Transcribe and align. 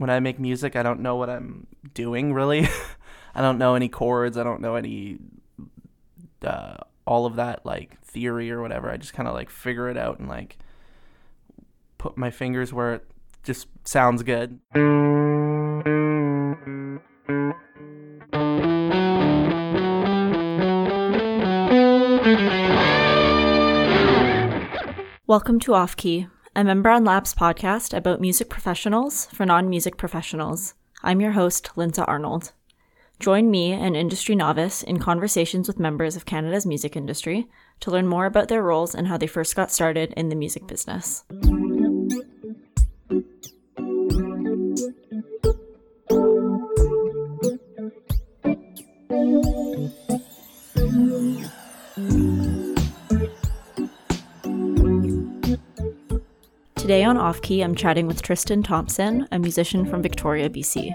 when 0.00 0.08
I 0.08 0.18
make 0.18 0.40
music, 0.40 0.76
I 0.76 0.82
don't 0.82 1.00
know 1.00 1.16
what 1.16 1.28
I'm 1.28 1.66
doing 1.92 2.32
really. 2.32 2.66
I 3.34 3.42
don't 3.42 3.58
know 3.58 3.74
any 3.74 3.90
chords. 3.90 4.38
I 4.38 4.42
don't 4.42 4.62
know 4.62 4.76
any 4.76 5.18
uh, 6.42 6.78
all 7.04 7.26
of 7.26 7.36
that 7.36 7.66
like 7.66 8.00
theory 8.00 8.50
or 8.50 8.62
whatever. 8.62 8.90
I 8.90 8.96
just 8.96 9.12
kind 9.12 9.28
of 9.28 9.34
like 9.34 9.50
figure 9.50 9.90
it 9.90 9.98
out 9.98 10.18
and 10.18 10.26
like 10.26 10.56
put 11.98 12.16
my 12.16 12.30
fingers 12.30 12.72
where 12.72 12.94
it 12.94 13.10
just 13.44 13.66
sounds 13.84 14.22
good. 14.22 14.58
Welcome 25.26 25.60
to 25.60 25.74
Off 25.74 25.94
Key, 25.94 26.26
a 26.56 26.62
Membran 26.62 27.06
Labs 27.06 27.32
podcast 27.32 27.96
about 27.96 28.20
music 28.20 28.48
professionals 28.48 29.26
for 29.26 29.46
non 29.46 29.68
music 29.68 29.96
professionals. 29.96 30.74
I'm 31.02 31.20
your 31.20 31.32
host, 31.32 31.70
Linda 31.76 32.04
Arnold. 32.06 32.52
Join 33.20 33.50
me, 33.50 33.72
an 33.72 33.94
industry 33.94 34.34
novice, 34.34 34.82
in 34.82 34.98
conversations 34.98 35.68
with 35.68 35.78
members 35.78 36.16
of 36.16 36.26
Canada's 36.26 36.66
music 36.66 36.96
industry 36.96 37.46
to 37.80 37.90
learn 37.90 38.08
more 38.08 38.26
about 38.26 38.48
their 38.48 38.62
roles 38.62 38.94
and 38.94 39.06
how 39.06 39.16
they 39.16 39.26
first 39.26 39.54
got 39.54 39.70
started 39.70 40.12
in 40.16 40.28
the 40.28 40.34
music 40.34 40.66
business. 40.66 41.24
Today 56.90 57.04
on 57.04 57.16
Off 57.16 57.40
Key, 57.40 57.62
I'm 57.62 57.76
chatting 57.76 58.08
with 58.08 58.20
Tristan 58.20 58.64
Thompson, 58.64 59.28
a 59.30 59.38
musician 59.38 59.86
from 59.86 60.02
Victoria, 60.02 60.50
BC. 60.50 60.92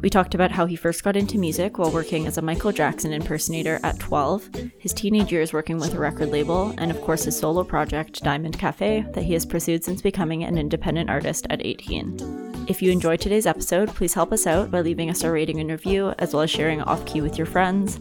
We 0.00 0.08
talked 0.08 0.36
about 0.36 0.52
how 0.52 0.64
he 0.64 0.76
first 0.76 1.02
got 1.02 1.16
into 1.16 1.38
music 1.38 1.76
while 1.76 1.90
working 1.90 2.28
as 2.28 2.38
a 2.38 2.42
Michael 2.42 2.70
Jackson 2.70 3.12
impersonator 3.12 3.80
at 3.82 3.98
12, 3.98 4.48
his 4.78 4.92
teenage 4.92 5.32
years 5.32 5.52
working 5.52 5.76
with 5.76 5.92
a 5.92 5.98
record 5.98 6.28
label, 6.28 6.72
and 6.78 6.88
of 6.88 7.00
course 7.00 7.24
his 7.24 7.36
solo 7.36 7.64
project, 7.64 8.22
Diamond 8.22 8.60
Cafe, 8.60 9.04
that 9.12 9.24
he 9.24 9.32
has 9.32 9.44
pursued 9.44 9.82
since 9.82 10.00
becoming 10.00 10.44
an 10.44 10.56
independent 10.56 11.10
artist 11.10 11.48
at 11.50 11.66
18. 11.66 12.66
If 12.68 12.80
you 12.80 12.92
enjoyed 12.92 13.20
today's 13.20 13.44
episode, 13.44 13.88
please 13.88 14.14
help 14.14 14.32
us 14.32 14.46
out 14.46 14.70
by 14.70 14.82
leaving 14.82 15.10
us 15.10 15.24
a 15.24 15.32
rating 15.32 15.58
and 15.58 15.68
review, 15.68 16.14
as 16.20 16.32
well 16.32 16.44
as 16.44 16.50
sharing 16.50 16.80
Off 16.82 17.04
Key 17.06 17.22
with 17.22 17.36
your 17.38 17.48
friends. 17.48 17.98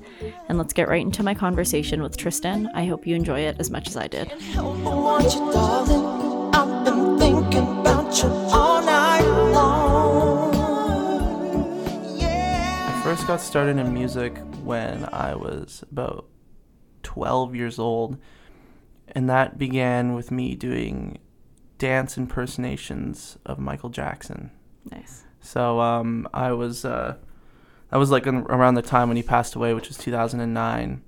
And 0.50 0.60
let's 0.60 0.72
get 0.72 0.88
right 0.88 1.02
into 1.02 1.24
my 1.24 1.34
conversation 1.34 2.04
with 2.04 2.16
Tristan. 2.16 2.70
I 2.76 2.86
hope 2.86 3.08
you 3.08 3.16
enjoy 3.16 3.40
it 3.40 3.56
as 3.58 3.72
much 3.72 3.88
as 3.88 3.98
I 3.98 4.08
did. 4.08 4.32
You 8.22 8.30
all 8.52 8.82
night 8.84 9.22
long. 9.52 10.54
Yeah. 12.18 12.94
I 12.96 13.02
first 13.04 13.26
got 13.26 13.42
started 13.42 13.78
in 13.78 13.94
music 13.94 14.38
when 14.64 15.10
I 15.12 15.34
was 15.36 15.84
about 15.92 16.28
12 17.02 17.56
years 17.56 17.80
old, 17.80 18.18
and 19.08 19.30
that 19.30 19.58
began 19.58 20.14
with 20.14 20.30
me 20.30 20.56
doing 20.56 21.18
dance 21.80 22.18
impersonations 22.18 23.38
of 23.46 23.58
Michael 23.58 23.90
Jackson. 23.90 24.52
Nice. 24.92 25.24
So 25.42 25.80
um, 25.80 26.28
I 26.34 26.52
was 26.52 26.86
uh, 26.86 27.16
that 27.90 27.98
was 27.98 28.12
like 28.12 28.28
around 28.28 28.76
the 28.76 28.82
time 28.82 29.08
when 29.08 29.18
he 29.18 29.24
passed 29.24 29.56
away, 29.56 29.74
which 29.74 29.88
was 29.88 29.98
2009, 29.98 31.02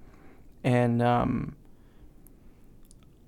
and 0.64 1.02
um, 1.02 1.56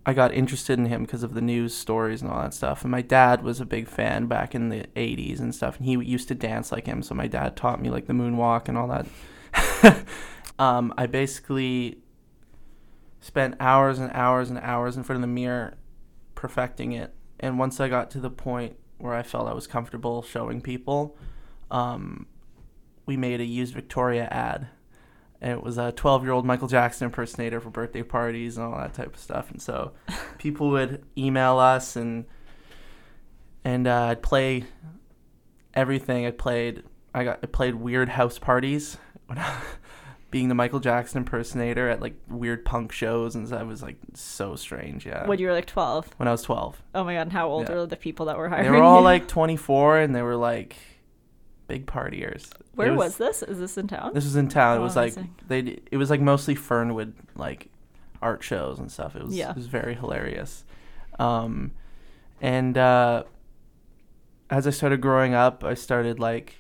I 0.08 0.14
got 0.14 0.34
interested 0.34 0.80
in 0.80 0.86
him 0.86 1.02
because 1.02 1.22
of 1.22 1.34
the 1.34 1.42
news 1.42 1.76
stories 1.76 2.22
and 2.22 2.32
all 2.32 2.42
that 2.42 2.54
stuff. 2.54 2.84
And 2.84 2.92
my 2.92 3.02
dad 3.02 3.44
was 3.44 3.60
a 3.60 3.66
big 3.66 3.90
fan 3.90 4.28
back 4.28 4.56
in 4.56 4.70
the 4.70 4.86
80s 4.96 5.42
and 5.42 5.54
stuff. 5.54 5.76
And 5.76 5.86
he 5.86 5.98
used 6.02 6.30
to 6.30 6.36
dance 6.36 6.72
like 6.72 6.86
him. 6.86 7.04
So 7.04 7.14
my 7.14 7.28
dad 7.28 7.58
taught 7.58 7.82
me 7.82 7.90
like 7.90 8.08
the 8.08 8.14
moonwalk 8.14 8.70
and 8.70 8.78
all 8.78 8.88
that. 8.88 10.06
um, 10.60 10.94
I 10.98 11.08
basically 11.08 11.98
spent 13.20 13.56
hours 13.60 14.00
and 14.00 14.10
hours 14.14 14.50
and 14.50 14.60
hours 14.60 14.96
in 14.96 15.04
front 15.04 15.18
of 15.18 15.22
the 15.22 15.28
mirror 15.28 15.78
perfecting 16.36 16.94
it. 16.94 17.14
And 17.42 17.60
once 17.60 17.82
I 17.82 17.90
got 17.90 18.10
to 18.12 18.22
the 18.22 18.30
point 18.30 18.78
where 19.00 19.14
I 19.14 19.24
felt 19.24 19.50
I 19.50 19.54
was 19.54 19.68
comfortable 19.68 20.22
showing 20.22 20.62
people, 20.62 21.18
um, 21.70 22.28
we 23.06 23.18
made 23.18 23.42
a 23.42 23.46
used 23.46 23.74
Victoria 23.74 24.30
ad 24.32 24.70
and 25.42 25.52
it 25.52 25.64
was 25.64 25.78
a 25.78 25.92
12 25.92 26.24
year 26.24 26.32
old 26.32 26.46
Michael 26.46 26.68
Jackson 26.68 27.06
impersonator 27.06 27.60
for 27.60 27.70
birthday 27.70 28.04
parties 28.04 28.58
and 28.58 28.66
all 28.66 28.80
that 28.80 28.94
type 28.94 29.14
of 29.14 29.20
stuff. 29.20 29.52
And 29.52 29.62
so 29.62 29.92
people 30.38 30.70
would 30.72 31.04
email 31.18 31.60
us 31.60 31.96
and 31.96 32.26
and 33.64 33.88
uh, 33.88 34.06
I'd 34.06 34.24
play 34.24 34.66
everything. 35.74 36.26
I 36.26 36.32
played 36.32 36.84
I 37.14 37.24
got 37.24 37.40
I 37.44 37.48
played 37.48 37.76
weird 37.76 38.10
house 38.10 38.40
parties 38.40 38.98
when 39.28 39.38
I, 39.38 39.58
being 40.32 40.50
the 40.50 40.56
Michael 40.56 40.80
Jackson 40.80 41.20
impersonator 41.20 41.88
at 41.90 42.02
like 42.02 42.16
weird 42.28 42.66
punk 42.66 42.92
shows 42.92 43.36
and 43.36 43.48
that 43.48 43.68
was 43.68 43.84
like 43.84 43.98
so 44.14 44.56
strange. 44.56 45.06
Yeah. 45.06 45.28
When 45.28 45.40
you 45.40 45.48
were 45.48 45.54
like 45.54 45.68
12. 45.68 46.10
When 46.18 46.28
I 46.28 46.32
was 46.32 46.42
12. 46.42 46.82
Oh 46.96 47.04
my 47.04 47.14
god! 47.14 47.22
And 47.22 47.32
how 47.32 47.50
old 47.50 47.70
yeah. 47.70 47.76
were 47.76 47.86
the 47.86 47.96
people 47.96 48.26
that 48.26 48.38
were 48.38 48.50
hiring? 48.50 48.66
They 48.66 48.72
were 48.72 48.84
all 48.84 49.04
like 49.04 49.28
24 49.28 50.00
and 50.00 50.16
they 50.16 50.24
were 50.24 50.36
like 50.36 50.76
big 51.68 51.86
partiers. 51.86 52.50
Where 52.76 52.94
was, 52.94 52.98
was, 52.98 53.18
this? 53.18 53.44
Is 53.44 53.60
this 53.60 53.78
in 53.78 53.88
town? 53.88 54.14
This 54.14 54.24
was 54.24 54.36
in 54.36 54.48
town. 54.48 54.78
Oh, 54.78 54.82
it 54.82 54.84
was 54.84 54.96
like 54.96 55.16
they. 55.48 55.80
It 55.92 55.98
was 55.98 56.10
like 56.10 56.22
mostly 56.22 56.56
Fernwood 56.56 57.14
like 57.36 57.70
art 58.22 58.44
shows 58.44 58.80
and 58.80 58.92
stuff. 58.92 59.16
It 59.16 59.24
was 59.24 59.36
yeah. 59.36 59.52
it 59.52 59.56
was 59.56 59.68
very 59.68 59.96
hilarious. 59.96 60.64
Um, 61.20 61.72
and 62.42 62.78
uh, 62.78 63.24
as 64.50 64.68
I 64.68 64.72
started 64.72 65.02
growing 65.02 65.34
up, 65.34 65.64
I 65.64 65.74
started 65.74 66.20
like 66.20 66.56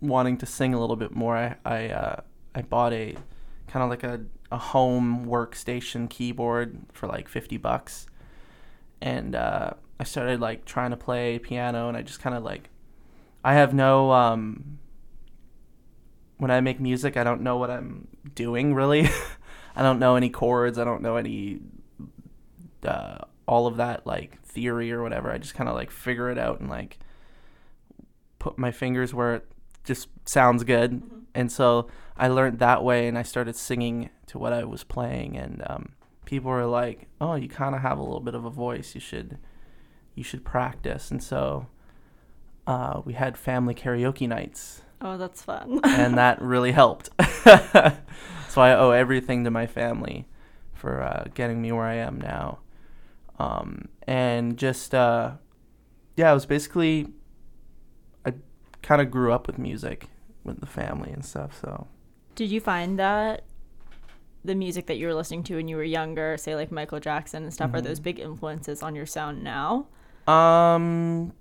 wanting 0.00 0.36
to 0.38 0.46
sing 0.46 0.74
a 0.74 0.80
little 0.80 0.96
bit 0.96 1.12
more. 1.12 1.36
I 1.36 1.56
I 1.64 1.88
uh, 1.88 2.20
I 2.54 2.62
bought 2.62 2.92
a 2.92 3.16
kind 3.68 3.82
of 3.82 3.90
like 3.90 4.02
a 4.02 4.24
a 4.50 4.58
home 4.58 5.26
workstation 5.26 6.08
keyboard 6.08 6.80
for 6.92 7.06
like 7.06 7.28
fifty 7.28 7.56
bucks, 7.56 8.06
and 9.00 9.34
uh, 9.34 9.72
I 10.00 10.04
started 10.04 10.40
like 10.40 10.64
trying 10.64 10.90
to 10.90 10.96
play 10.96 11.38
piano, 11.38 11.88
and 11.88 11.96
I 11.96 12.02
just 12.02 12.20
kind 12.20 12.36
of 12.36 12.42
like 12.42 12.70
I 13.44 13.54
have 13.54 13.74
no 13.74 14.12
um 14.12 14.78
when 16.38 16.50
I 16.50 16.60
make 16.60 16.78
music, 16.80 17.16
I 17.16 17.24
don't 17.24 17.42
know 17.42 17.56
what 17.56 17.70
I'm 17.70 18.08
doing 18.34 18.74
really. 18.74 19.08
I 19.76 19.82
don't 19.82 19.98
know 19.98 20.16
any 20.16 20.30
chords, 20.30 20.78
I 20.78 20.84
don't 20.84 21.02
know 21.02 21.16
any 21.16 21.60
uh 22.84 23.18
all 23.46 23.66
of 23.66 23.76
that 23.78 24.06
like 24.06 24.42
theory 24.42 24.92
or 24.92 25.02
whatever. 25.02 25.30
I 25.30 25.38
just 25.38 25.54
kind 25.54 25.68
of 25.68 25.74
like 25.74 25.90
figure 25.90 26.30
it 26.30 26.38
out 26.38 26.60
and 26.60 26.68
like 26.68 26.98
put 28.38 28.58
my 28.58 28.70
fingers 28.70 29.14
where 29.14 29.36
it 29.36 29.46
just 29.84 30.08
sounds 30.24 30.64
good. 30.64 30.92
Mm-hmm. 30.92 31.18
And 31.34 31.52
so 31.52 31.88
I 32.16 32.28
learned 32.28 32.58
that 32.58 32.82
way 32.82 33.08
and 33.08 33.16
I 33.16 33.22
started 33.22 33.56
singing 33.56 34.10
to 34.26 34.38
what 34.38 34.52
I 34.52 34.64
was 34.64 34.84
playing 34.84 35.36
and 35.36 35.62
um 35.66 35.92
people 36.28 36.50
were 36.50 36.66
like, 36.66 37.08
"Oh, 37.22 37.36
you 37.36 37.48
kind 37.48 37.74
of 37.74 37.80
have 37.80 37.96
a 37.98 38.02
little 38.02 38.20
bit 38.20 38.34
of 38.34 38.44
a 38.44 38.50
voice. 38.50 38.94
You 38.94 39.00
should 39.00 39.38
you 40.14 40.22
should 40.22 40.44
practice." 40.44 41.10
And 41.10 41.22
so 41.22 41.68
uh, 42.68 43.00
we 43.06 43.14
had 43.14 43.38
family 43.38 43.74
karaoke 43.74 44.28
nights. 44.28 44.82
Oh, 45.00 45.16
that's 45.16 45.42
fun. 45.42 45.80
and 45.84 46.18
that 46.18 46.40
really 46.42 46.72
helped. 46.72 47.08
so 48.48 48.60
I 48.60 48.74
owe 48.74 48.90
everything 48.90 49.44
to 49.44 49.50
my 49.50 49.66
family 49.66 50.28
for 50.74 51.02
uh, 51.02 51.24
getting 51.32 51.62
me 51.62 51.72
where 51.72 51.86
I 51.86 51.94
am 51.94 52.20
now. 52.20 52.58
Um, 53.38 53.88
and 54.06 54.58
just, 54.58 54.94
uh, 54.94 55.32
yeah, 56.16 56.30
it 56.30 56.34
was 56.34 56.44
basically, 56.44 57.08
I 58.26 58.34
kind 58.82 59.00
of 59.00 59.10
grew 59.10 59.32
up 59.32 59.46
with 59.46 59.58
music 59.58 60.08
with 60.44 60.60
the 60.60 60.66
family 60.66 61.10
and 61.10 61.24
stuff. 61.24 61.58
So, 61.58 61.86
did 62.34 62.50
you 62.50 62.60
find 62.60 62.98
that 62.98 63.44
the 64.44 64.54
music 64.54 64.86
that 64.86 64.98
you 64.98 65.06
were 65.06 65.14
listening 65.14 65.42
to 65.44 65.56
when 65.56 65.68
you 65.68 65.76
were 65.76 65.84
younger, 65.84 66.36
say 66.36 66.54
like 66.54 66.70
Michael 66.70 67.00
Jackson 67.00 67.44
and 67.44 67.54
stuff, 67.54 67.68
mm-hmm. 67.68 67.76
are 67.76 67.80
those 67.80 67.98
big 67.98 68.18
influences 68.18 68.82
on 68.82 68.94
your 68.94 69.06
sound 69.06 69.42
now? 69.42 69.86
Um, 70.26 71.32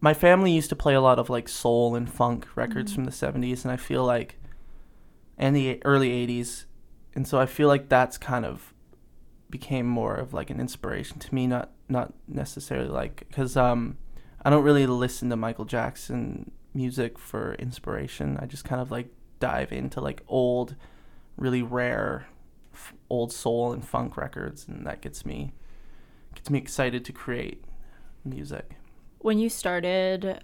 my 0.00 0.14
family 0.14 0.52
used 0.52 0.70
to 0.70 0.76
play 0.76 0.94
a 0.94 1.00
lot 1.00 1.18
of 1.18 1.28
like 1.30 1.48
soul 1.48 1.94
and 1.94 2.10
funk 2.10 2.46
records 2.54 2.92
mm-hmm. 2.92 3.04
from 3.06 3.38
the 3.38 3.48
70s 3.48 3.64
and 3.64 3.72
I 3.72 3.76
feel 3.76 4.04
like 4.04 4.36
and 5.36 5.54
the 5.54 5.84
early 5.84 6.26
80s 6.26 6.64
and 7.14 7.26
so 7.26 7.38
I 7.38 7.46
feel 7.46 7.68
like 7.68 7.88
that's 7.88 8.18
kind 8.18 8.44
of 8.44 8.74
became 9.48 9.86
more 9.86 10.14
of 10.14 10.32
like 10.32 10.50
an 10.50 10.60
inspiration 10.60 11.18
to 11.18 11.34
me 11.34 11.46
not 11.46 11.70
not 11.88 12.12
necessarily 12.28 12.88
like 12.88 13.28
cuz 13.32 13.56
um 13.56 13.98
I 14.42 14.48
don't 14.48 14.64
really 14.64 14.86
listen 14.86 15.28
to 15.30 15.36
Michael 15.36 15.66
Jackson 15.66 16.50
music 16.72 17.18
for 17.18 17.54
inspiration. 17.54 18.38
I 18.40 18.46
just 18.46 18.64
kind 18.64 18.80
of 18.80 18.90
like 18.90 19.08
dive 19.38 19.70
into 19.72 20.00
like 20.00 20.22
old 20.28 20.76
really 21.36 21.62
rare 21.62 22.26
f- 22.72 22.94
old 23.10 23.32
soul 23.32 23.72
and 23.72 23.84
funk 23.84 24.16
records 24.16 24.66
and 24.68 24.86
that 24.86 25.02
gets 25.02 25.26
me 25.26 25.52
gets 26.34 26.48
me 26.48 26.58
excited 26.58 27.04
to 27.04 27.12
create 27.12 27.64
music 28.24 28.76
when 29.20 29.38
you 29.38 29.48
started 29.48 30.42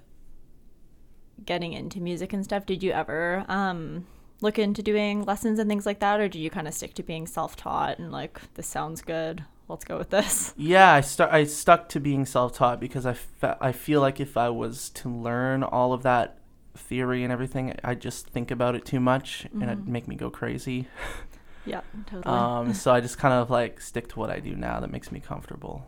getting 1.44 1.72
into 1.72 2.00
music 2.00 2.32
and 2.32 2.44
stuff, 2.44 2.64
did 2.64 2.82
you 2.82 2.92
ever 2.92 3.44
um, 3.48 4.06
look 4.40 4.58
into 4.58 4.82
doing 4.82 5.24
lessons 5.24 5.58
and 5.58 5.68
things 5.68 5.84
like 5.84 6.00
that, 6.00 6.20
or 6.20 6.28
do 6.28 6.38
you 6.38 6.50
kind 6.50 6.68
of 6.68 6.74
stick 6.74 6.94
to 6.94 7.02
being 7.02 7.26
self 7.26 7.56
taught 7.56 7.98
and 7.98 8.12
like 8.12 8.40
this 8.54 8.66
sounds 8.66 9.02
good? 9.02 9.44
let's 9.68 9.84
go 9.84 9.98
with 9.98 10.10
this. 10.10 10.54
Yeah, 10.66 10.92
I 10.92 11.00
stu- 11.00 11.28
I 11.30 11.44
stuck 11.44 11.88
to 11.90 12.00
being 12.00 12.24
self-taught 12.24 12.80
because 12.80 13.06
I, 13.06 13.12
fe- 13.12 13.56
I 13.60 13.72
feel 13.72 14.00
like 14.00 14.20
if 14.20 14.36
I 14.36 14.48
was 14.48 14.90
to 14.90 15.08
learn 15.08 15.62
all 15.62 15.92
of 15.92 16.02
that 16.02 16.38
theory 16.74 17.22
and 17.24 17.32
everything, 17.32 17.74
I 17.84 17.94
just 17.94 18.28
think 18.28 18.50
about 18.50 18.74
it 18.74 18.84
too 18.84 19.00
much 19.00 19.44
mm-hmm. 19.44 19.62
and 19.62 19.70
it'd 19.70 19.84
mm-hmm. 19.84 19.92
make 19.92 20.08
me 20.08 20.16
go 20.16 20.30
crazy. 20.30 20.88
yeah, 21.66 21.82
totally. 22.06 22.34
Um, 22.34 22.74
so 22.74 22.92
I 22.92 23.00
just 23.00 23.18
kind 23.18 23.34
of 23.34 23.50
like 23.50 23.80
stick 23.80 24.08
to 24.08 24.18
what 24.18 24.30
I 24.30 24.40
do 24.40 24.54
now 24.54 24.80
that 24.80 24.90
makes 24.90 25.12
me 25.12 25.20
comfortable. 25.20 25.86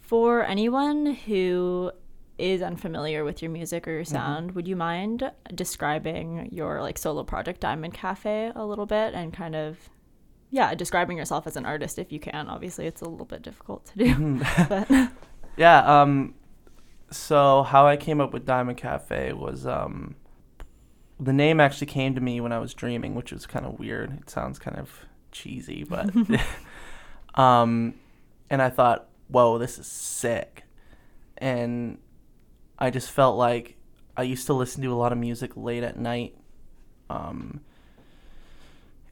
For 0.00 0.44
anyone 0.44 1.14
who 1.14 1.90
is 2.38 2.62
unfamiliar 2.62 3.24
with 3.24 3.42
your 3.42 3.50
music 3.50 3.88
or 3.88 3.92
your 3.92 4.02
mm-hmm. 4.02 4.14
sound, 4.14 4.48
mm-hmm. 4.48 4.56
would 4.56 4.68
you 4.68 4.76
mind 4.76 5.30
describing 5.54 6.48
your 6.52 6.82
like 6.82 6.98
solo 6.98 7.24
project 7.24 7.60
Diamond 7.60 7.94
Cafe 7.94 8.52
a 8.54 8.64
little 8.64 8.86
bit 8.86 9.14
and 9.14 9.32
kind 9.32 9.56
of 9.56 9.90
yeah, 10.50 10.74
describing 10.74 11.16
yourself 11.16 11.46
as 11.46 11.56
an 11.56 11.66
artist 11.66 11.98
if 11.98 12.12
you 12.12 12.20
can. 12.20 12.48
Obviously, 12.48 12.86
it's 12.86 13.00
a 13.00 13.04
little 13.04 13.26
bit 13.26 13.42
difficult 13.42 13.84
to 13.86 13.98
do. 13.98 14.14
Mm-hmm. 14.14 14.88
but 14.88 15.12
yeah, 15.56 16.00
um 16.02 16.34
so 17.10 17.62
how 17.62 17.86
I 17.86 17.96
came 17.96 18.20
up 18.20 18.32
with 18.32 18.44
Diamond 18.44 18.78
Cafe 18.78 19.32
was 19.32 19.66
um 19.66 20.16
the 21.18 21.32
name 21.32 21.60
actually 21.60 21.86
came 21.86 22.14
to 22.14 22.20
me 22.20 22.40
when 22.40 22.52
I 22.52 22.58
was 22.58 22.74
dreaming, 22.74 23.14
which 23.14 23.32
was 23.32 23.46
kind 23.46 23.64
of 23.64 23.78
weird. 23.78 24.18
It 24.20 24.30
sounds 24.30 24.58
kind 24.58 24.76
of 24.78 25.06
cheesy, 25.32 25.84
but 25.84 26.10
um 27.34 27.94
and 28.48 28.62
I 28.62 28.70
thought, 28.70 29.08
"Whoa, 29.28 29.58
this 29.58 29.78
is 29.78 29.86
sick." 29.86 30.62
And 31.38 31.98
I 32.78 32.90
just 32.90 33.10
felt 33.10 33.36
like 33.36 33.76
I 34.16 34.22
used 34.22 34.46
to 34.46 34.52
listen 34.52 34.82
to 34.82 34.92
a 34.92 34.96
lot 34.96 35.12
of 35.12 35.18
music 35.18 35.56
late 35.56 35.82
at 35.82 35.98
night. 35.98 36.34
Um, 37.08 37.60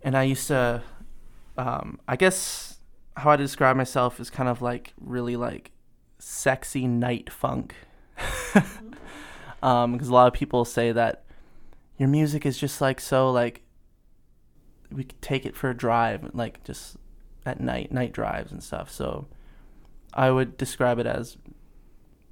and 0.03 0.17
I 0.17 0.25
used 0.25 0.49
to, 0.49 0.83
um, 1.57 1.99
I 2.07 2.17
guess 2.17 2.79
how 3.17 3.31
I 3.31 3.37
describe 3.37 3.77
myself 3.77 4.21
is 4.21 4.31
kind 4.31 4.49
of 4.49 4.61
like 4.61 4.93
really 5.01 5.37
like 5.37 5.71
sexy 6.19 6.87
night 6.87 7.31
funk. 7.31 7.75
Because 8.53 8.65
um, 9.63 9.95
a 9.95 10.05
lot 10.05 10.27
of 10.27 10.33
people 10.33 10.65
say 10.65 10.93
that 10.93 11.25
your 11.97 12.09
music 12.09 12.45
is 12.45 12.59
just 12.59 12.81
like 12.81 13.01
so 13.01 13.31
like 13.31 13.63
we 14.91 15.05
could 15.05 15.21
take 15.23 15.47
it 15.47 15.57
for 15.57 15.71
a 15.71 15.77
drive, 15.77 16.31
like 16.35 16.63
just 16.65 16.97
at 17.47 17.61
night, 17.61 17.93
night 17.93 18.13
drives 18.13 18.53
and 18.53 18.63
stuff. 18.63 18.91
So 18.91 19.27
I 20.13 20.31
would 20.31 20.57
describe 20.57 20.99
it 20.99 21.07
as 21.07 21.37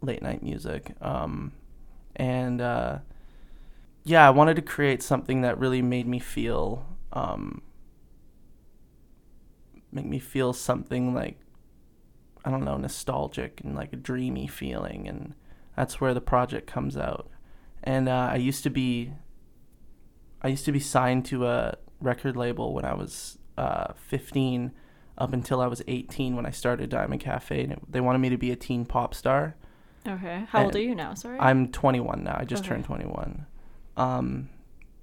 late 0.02 0.22
night 0.22 0.42
music. 0.42 0.94
Um, 1.00 1.52
and 2.16 2.60
uh, 2.60 2.98
yeah, 4.04 4.26
I 4.26 4.30
wanted 4.30 4.56
to 4.56 4.62
create 4.62 5.02
something 5.02 5.42
that 5.42 5.58
really 5.58 5.82
made 5.82 6.06
me 6.06 6.18
feel, 6.18 6.86
um, 7.12 7.62
make 9.90 10.06
me 10.06 10.18
feel 10.18 10.52
something 10.52 11.14
like, 11.14 11.38
I 12.44 12.50
don't 12.50 12.64
know, 12.64 12.76
nostalgic 12.76 13.60
and 13.62 13.76
like 13.76 13.92
a 13.92 13.96
dreamy 13.96 14.48
feeling. 14.48 15.06
And 15.06 15.34
that's 15.76 16.00
where 16.00 16.14
the 16.14 16.20
project 16.20 16.66
comes 16.66 16.96
out. 16.96 17.30
And 17.84 18.08
uh, 18.08 18.30
I 18.32 18.36
used 18.36 18.62
to 18.64 18.70
be, 18.70 19.12
I 20.42 20.48
used 20.48 20.64
to 20.64 20.72
be 20.72 20.80
signed 20.80 21.24
to 21.26 21.46
a 21.46 21.76
record 22.00 22.36
label 22.36 22.74
when 22.74 22.84
I 22.84 22.94
was 22.94 23.38
uh, 23.56 23.92
15 23.94 24.72
up 25.18 25.32
until 25.32 25.60
I 25.60 25.66
was 25.66 25.82
18 25.86 26.34
when 26.34 26.46
I 26.46 26.50
started 26.50 26.90
Diamond 26.90 27.20
Cafe. 27.20 27.62
And 27.62 27.72
it, 27.72 27.78
they 27.88 28.00
wanted 28.00 28.18
me 28.18 28.28
to 28.30 28.36
be 28.36 28.50
a 28.50 28.56
teen 28.56 28.84
pop 28.84 29.14
star. 29.14 29.56
Okay. 30.06 30.44
How 30.48 30.58
and 30.58 30.66
old 30.66 30.76
are 30.76 30.80
you 30.80 30.94
now? 30.94 31.14
Sorry. 31.14 31.38
I'm 31.38 31.68
21 31.68 32.24
now. 32.24 32.36
I 32.38 32.44
just 32.44 32.62
okay. 32.62 32.70
turned 32.70 32.84
21. 32.84 33.46
Um, 33.96 34.48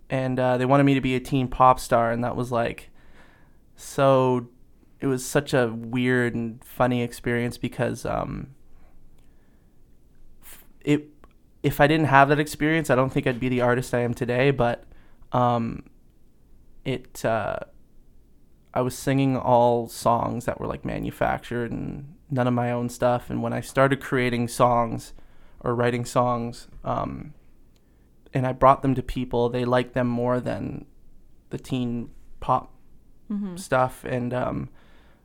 and 0.09 0.39
uh, 0.39 0.57
they 0.57 0.65
wanted 0.65 0.83
me 0.83 0.95
to 0.95 1.01
be 1.01 1.15
a 1.15 1.19
teen 1.19 1.47
pop 1.47 1.79
star, 1.79 2.11
and 2.11 2.23
that 2.23 2.35
was 2.35 2.51
like 2.51 2.89
so. 3.75 4.47
It 4.99 5.07
was 5.07 5.25
such 5.25 5.53
a 5.53 5.67
weird 5.69 6.35
and 6.35 6.63
funny 6.63 7.01
experience 7.01 7.57
because 7.57 8.05
um, 8.05 8.55
it. 10.81 11.07
If 11.61 11.81
I 11.81 11.87
didn't 11.87 12.07
have 12.07 12.29
that 12.29 12.39
experience, 12.39 12.89
I 12.89 12.95
don't 12.95 13.11
think 13.11 13.27
I'd 13.27 13.39
be 13.39 13.49
the 13.49 13.61
artist 13.61 13.93
I 13.93 13.99
am 13.99 14.13
today. 14.13 14.51
But 14.51 14.83
um, 15.31 15.83
it. 16.83 17.23
Uh, 17.23 17.59
I 18.73 18.81
was 18.81 18.95
singing 18.97 19.35
all 19.35 19.87
songs 19.87 20.45
that 20.45 20.59
were 20.59 20.67
like 20.67 20.85
manufactured 20.85 21.71
and 21.71 22.15
none 22.29 22.47
of 22.47 22.53
my 22.53 22.71
own 22.71 22.89
stuff. 22.89 23.29
And 23.29 23.41
when 23.41 23.53
I 23.53 23.61
started 23.61 23.99
creating 23.99 24.47
songs 24.47 25.13
or 25.61 25.75
writing 25.75 26.05
songs, 26.05 26.67
um, 26.83 27.33
and 28.33 28.45
I 28.45 28.53
brought 28.53 28.81
them 28.81 28.95
to 28.95 29.01
people, 29.01 29.49
they 29.49 29.65
liked 29.65 29.93
them 29.93 30.07
more 30.07 30.39
than 30.39 30.85
the 31.49 31.57
teen 31.57 32.11
pop 32.39 32.71
mm-hmm. 33.31 33.55
stuff. 33.55 34.03
And 34.03 34.33
um, 34.33 34.69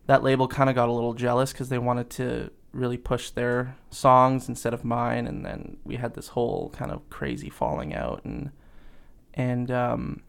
that 0.07 0.23
label 0.23 0.49
kind 0.49 0.71
of 0.71 0.77
got 0.77 0.89
a 0.89 0.93
little 0.93 1.15
jealous 1.15 1.53
because 1.53 1.69
they 1.69 1.79
wanted 1.79 2.11
to 2.11 2.51
really 2.73 2.97
push 2.97 3.31
their 3.31 3.77
songs 3.91 4.49
instead 4.49 4.75
of 4.75 4.85
mine. 4.85 5.27
And 5.27 5.45
then 5.45 5.77
we 5.85 5.97
had 5.97 6.15
this 6.15 6.29
whole 6.29 6.71
kind 6.71 6.91
of 6.91 7.09
crazy 7.11 7.51
falling 7.51 7.95
out. 7.95 8.25
And 8.25 8.51
and 9.35 9.71
um, 9.71 10.23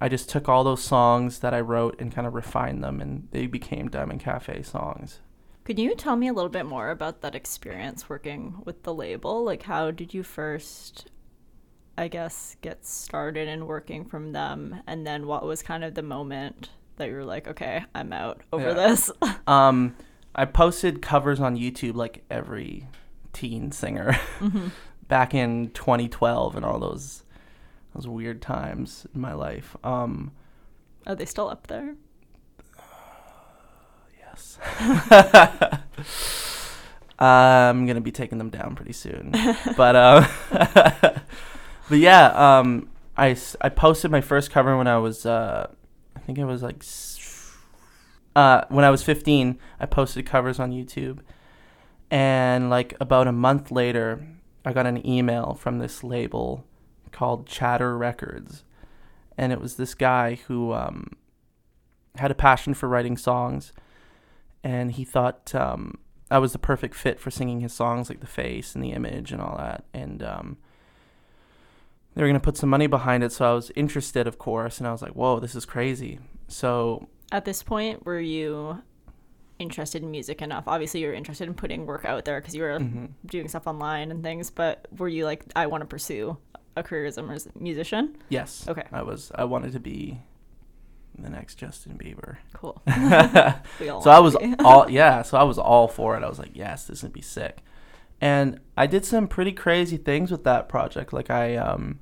I 0.00 0.08
just 0.08 0.28
took 0.28 0.48
all 0.48 0.64
those 0.64 0.82
songs 0.82 1.40
that 1.40 1.52
I 1.52 1.60
wrote 1.60 2.00
and 2.00 2.12
kind 2.12 2.26
of 2.26 2.34
refined 2.34 2.82
them, 2.82 3.00
and 3.00 3.28
they 3.32 3.46
became 3.46 3.88
Diamond 3.88 4.20
Cafe 4.20 4.62
songs. 4.62 5.20
Could 5.64 5.78
you 5.78 5.94
tell 5.94 6.16
me 6.16 6.28
a 6.28 6.32
little 6.32 6.50
bit 6.50 6.66
more 6.66 6.90
about 6.90 7.20
that 7.20 7.34
experience 7.36 8.08
working 8.08 8.62
with 8.64 8.82
the 8.82 8.92
label? 8.92 9.44
Like, 9.44 9.62
how 9.62 9.92
did 9.92 10.12
you 10.12 10.24
first, 10.24 11.10
I 11.96 12.08
guess, 12.08 12.56
get 12.62 12.84
started 12.84 13.48
in 13.48 13.66
working 13.66 14.04
from 14.04 14.32
them? 14.32 14.82
And 14.88 15.06
then 15.06 15.26
what 15.26 15.44
was 15.44 15.62
kind 15.62 15.84
of 15.84 15.94
the 15.94 16.02
moment 16.02 16.70
that 16.96 17.08
you 17.08 17.14
were 17.14 17.24
like, 17.24 17.46
okay, 17.46 17.84
I'm 17.94 18.12
out 18.12 18.42
over 18.52 18.68
yeah. 18.68 18.74
this? 18.74 19.10
um, 19.46 19.94
I 20.34 20.46
posted 20.46 21.00
covers 21.00 21.38
on 21.38 21.56
YouTube 21.56 21.94
like 21.94 22.24
every 22.28 22.88
teen 23.32 23.70
singer 23.70 24.12
mm-hmm. 24.40 24.68
back 25.08 25.32
in 25.32 25.70
2012 25.70 26.56
and 26.56 26.64
all 26.64 26.78
those 26.78 27.22
those 27.94 28.08
weird 28.08 28.40
times 28.40 29.06
in 29.14 29.20
my 29.20 29.34
life. 29.34 29.76
Um, 29.84 30.32
Are 31.06 31.14
they 31.14 31.26
still 31.26 31.48
up 31.48 31.66
there? 31.66 31.94
Yes. 34.32 34.58
I'm 37.18 37.86
gonna 37.86 38.00
be 38.00 38.10
taking 38.10 38.38
them 38.38 38.50
down 38.50 38.74
pretty 38.74 38.92
soon, 38.92 39.32
but 39.76 39.94
uh, 39.94 40.26
but 41.88 41.98
yeah, 41.98 42.58
um, 42.58 42.88
I 43.16 43.36
I 43.60 43.68
posted 43.68 44.10
my 44.10 44.20
first 44.20 44.50
cover 44.50 44.76
when 44.76 44.88
I 44.88 44.98
was 44.98 45.24
uh, 45.24 45.68
I 46.16 46.20
think 46.20 46.38
it 46.38 46.46
was 46.46 46.62
like 46.62 46.82
uh, 48.34 48.64
when 48.70 48.84
I 48.84 48.90
was 48.90 49.04
15. 49.04 49.58
I 49.78 49.86
posted 49.86 50.26
covers 50.26 50.58
on 50.58 50.72
YouTube, 50.72 51.20
and 52.10 52.70
like 52.70 52.96
about 53.00 53.28
a 53.28 53.32
month 53.32 53.70
later, 53.70 54.26
I 54.64 54.72
got 54.72 54.86
an 54.86 55.06
email 55.06 55.54
from 55.54 55.78
this 55.78 56.02
label 56.02 56.64
called 57.12 57.46
Chatter 57.46 57.96
Records, 57.96 58.64
and 59.38 59.52
it 59.52 59.60
was 59.60 59.76
this 59.76 59.94
guy 59.94 60.40
who 60.48 60.72
um, 60.72 61.12
had 62.16 62.32
a 62.32 62.34
passion 62.34 62.74
for 62.74 62.88
writing 62.88 63.16
songs 63.16 63.72
and 64.64 64.92
he 64.92 65.04
thought 65.04 65.54
um, 65.54 65.98
I 66.30 66.38
was 66.38 66.52
the 66.52 66.58
perfect 66.58 66.94
fit 66.94 67.20
for 67.20 67.30
singing 67.30 67.60
his 67.60 67.72
songs, 67.72 68.08
like 68.08 68.20
the 68.20 68.26
face 68.26 68.74
and 68.74 68.82
the 68.82 68.92
image 68.92 69.32
and 69.32 69.40
all 69.40 69.56
that. 69.58 69.84
And 69.92 70.22
um, 70.22 70.56
they 72.14 72.22
were 72.22 72.28
gonna 72.28 72.40
put 72.40 72.56
some 72.56 72.70
money 72.70 72.86
behind 72.86 73.24
it, 73.24 73.32
so 73.32 73.50
I 73.50 73.54
was 73.54 73.70
interested, 73.74 74.26
of 74.26 74.38
course. 74.38 74.78
And 74.78 74.86
I 74.86 74.92
was 74.92 75.02
like, 75.02 75.12
"Whoa, 75.12 75.40
this 75.40 75.54
is 75.54 75.64
crazy!" 75.64 76.20
So 76.48 77.08
at 77.30 77.44
this 77.44 77.62
point, 77.62 78.04
were 78.04 78.20
you 78.20 78.82
interested 79.58 80.02
in 80.02 80.10
music 80.10 80.42
enough? 80.42 80.64
Obviously, 80.66 81.00
you 81.00 81.08
were 81.08 81.14
interested 81.14 81.48
in 81.48 81.54
putting 81.54 81.86
work 81.86 82.04
out 82.04 82.24
there 82.24 82.40
because 82.40 82.54
you 82.54 82.62
were 82.62 82.78
mm-hmm. 82.78 83.06
doing 83.26 83.48
stuff 83.48 83.66
online 83.66 84.10
and 84.10 84.22
things. 84.22 84.50
But 84.50 84.86
were 84.96 85.08
you 85.08 85.24
like, 85.24 85.44
"I 85.56 85.66
want 85.66 85.82
to 85.82 85.86
pursue 85.86 86.36
a 86.76 86.82
career 86.82 87.06
as 87.06 87.18
a 87.18 87.38
musician"? 87.58 88.16
Yes. 88.28 88.66
Okay. 88.68 88.84
I 88.92 89.02
was. 89.02 89.32
I 89.34 89.44
wanted 89.44 89.72
to 89.72 89.80
be 89.80 90.20
the 91.18 91.30
next 91.30 91.56
Justin 91.56 91.98
Bieber. 91.98 92.36
Cool. 92.52 92.80
so 94.02 94.10
I 94.10 94.18
was 94.18 94.36
all 94.60 94.90
yeah, 94.90 95.22
so 95.22 95.38
I 95.38 95.42
was 95.42 95.58
all 95.58 95.88
for 95.88 96.16
it. 96.16 96.22
I 96.22 96.28
was 96.28 96.38
like, 96.38 96.52
yes, 96.54 96.84
this 96.84 96.98
is 96.98 97.02
gonna 97.02 97.12
be 97.12 97.20
sick. 97.20 97.58
And 98.20 98.60
I 98.76 98.86
did 98.86 99.04
some 99.04 99.26
pretty 99.26 99.52
crazy 99.52 99.96
things 99.96 100.30
with 100.30 100.44
that 100.44 100.68
project. 100.68 101.12
Like 101.12 101.30
I 101.30 101.56
um 101.56 101.98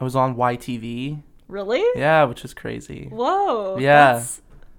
I 0.00 0.04
was 0.04 0.16
on 0.16 0.36
YTV. 0.36 1.22
Really? 1.48 1.84
Yeah, 1.94 2.24
which 2.24 2.44
is 2.44 2.54
crazy. 2.54 3.08
Whoa. 3.10 3.78
Yeah. 3.78 4.24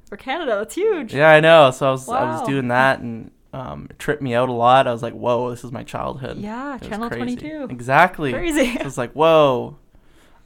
for 0.09 0.17
Canada, 0.17 0.55
that's 0.55 0.75
huge. 0.75 1.13
Yeah, 1.13 1.29
I 1.29 1.39
know. 1.39 1.71
So 1.71 1.87
I 1.87 1.91
was 1.91 2.07
wow. 2.07 2.15
I 2.15 2.31
was 2.31 2.47
doing 2.47 2.67
that 2.69 2.99
and 2.99 3.31
um, 3.53 3.87
it 3.89 3.97
tripped 3.97 4.21
me 4.21 4.35
out 4.35 4.49
a 4.49 4.53
lot. 4.53 4.87
I 4.87 4.91
was 4.91 5.01
like, 5.01 5.13
"Whoa, 5.13 5.49
this 5.49 5.63
is 5.63 5.71
my 5.71 5.83
childhood." 5.83 6.37
Yeah, 6.37 6.75
it 6.75 6.83
Channel 6.83 7.09
Twenty 7.09 7.35
Two. 7.35 7.67
Exactly. 7.69 8.33
Crazy. 8.33 8.73
So 8.73 8.81
I 8.81 8.83
was 8.83 8.97
like, 8.97 9.13
"Whoa." 9.13 9.77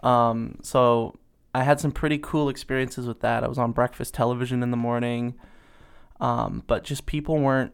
Um, 0.02 0.60
so 0.62 1.20
I 1.54 1.64
had 1.64 1.80
some 1.80 1.92
pretty 1.92 2.18
cool 2.18 2.50
experiences 2.50 3.08
with 3.08 3.20
that. 3.22 3.44
I 3.44 3.48
was 3.48 3.58
on 3.58 3.72
breakfast 3.72 4.14
television 4.14 4.64
in 4.64 4.72
the 4.72 4.78
morning, 4.78 5.36
um, 6.20 6.64
but 6.68 6.84
just 6.84 7.06
people 7.06 7.40
weren't 7.40 7.74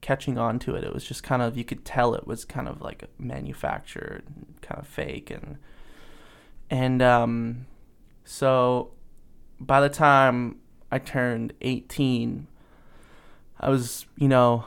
catching 0.00 0.38
on 0.38 0.58
to 0.60 0.74
it. 0.74 0.84
It 0.84 0.94
was 0.94 1.04
just 1.04 1.22
kind 1.22 1.42
of 1.42 1.56
you 1.56 1.64
could 1.64 1.84
tell 1.84 2.14
it 2.14 2.26
was 2.26 2.44
kind 2.44 2.68
of 2.68 2.80
like 2.80 3.04
manufactured, 3.18 4.24
kind 4.62 4.80
of 4.80 4.86
fake, 4.86 5.30
and 5.30 5.58
and 6.70 7.02
um, 7.02 7.66
so 8.24 8.92
by 9.60 9.80
the 9.80 9.88
time 9.88 10.56
I 10.90 10.98
turned 10.98 11.52
18, 11.60 12.46
I 13.60 13.70
was, 13.70 14.06
you 14.16 14.28
know, 14.28 14.66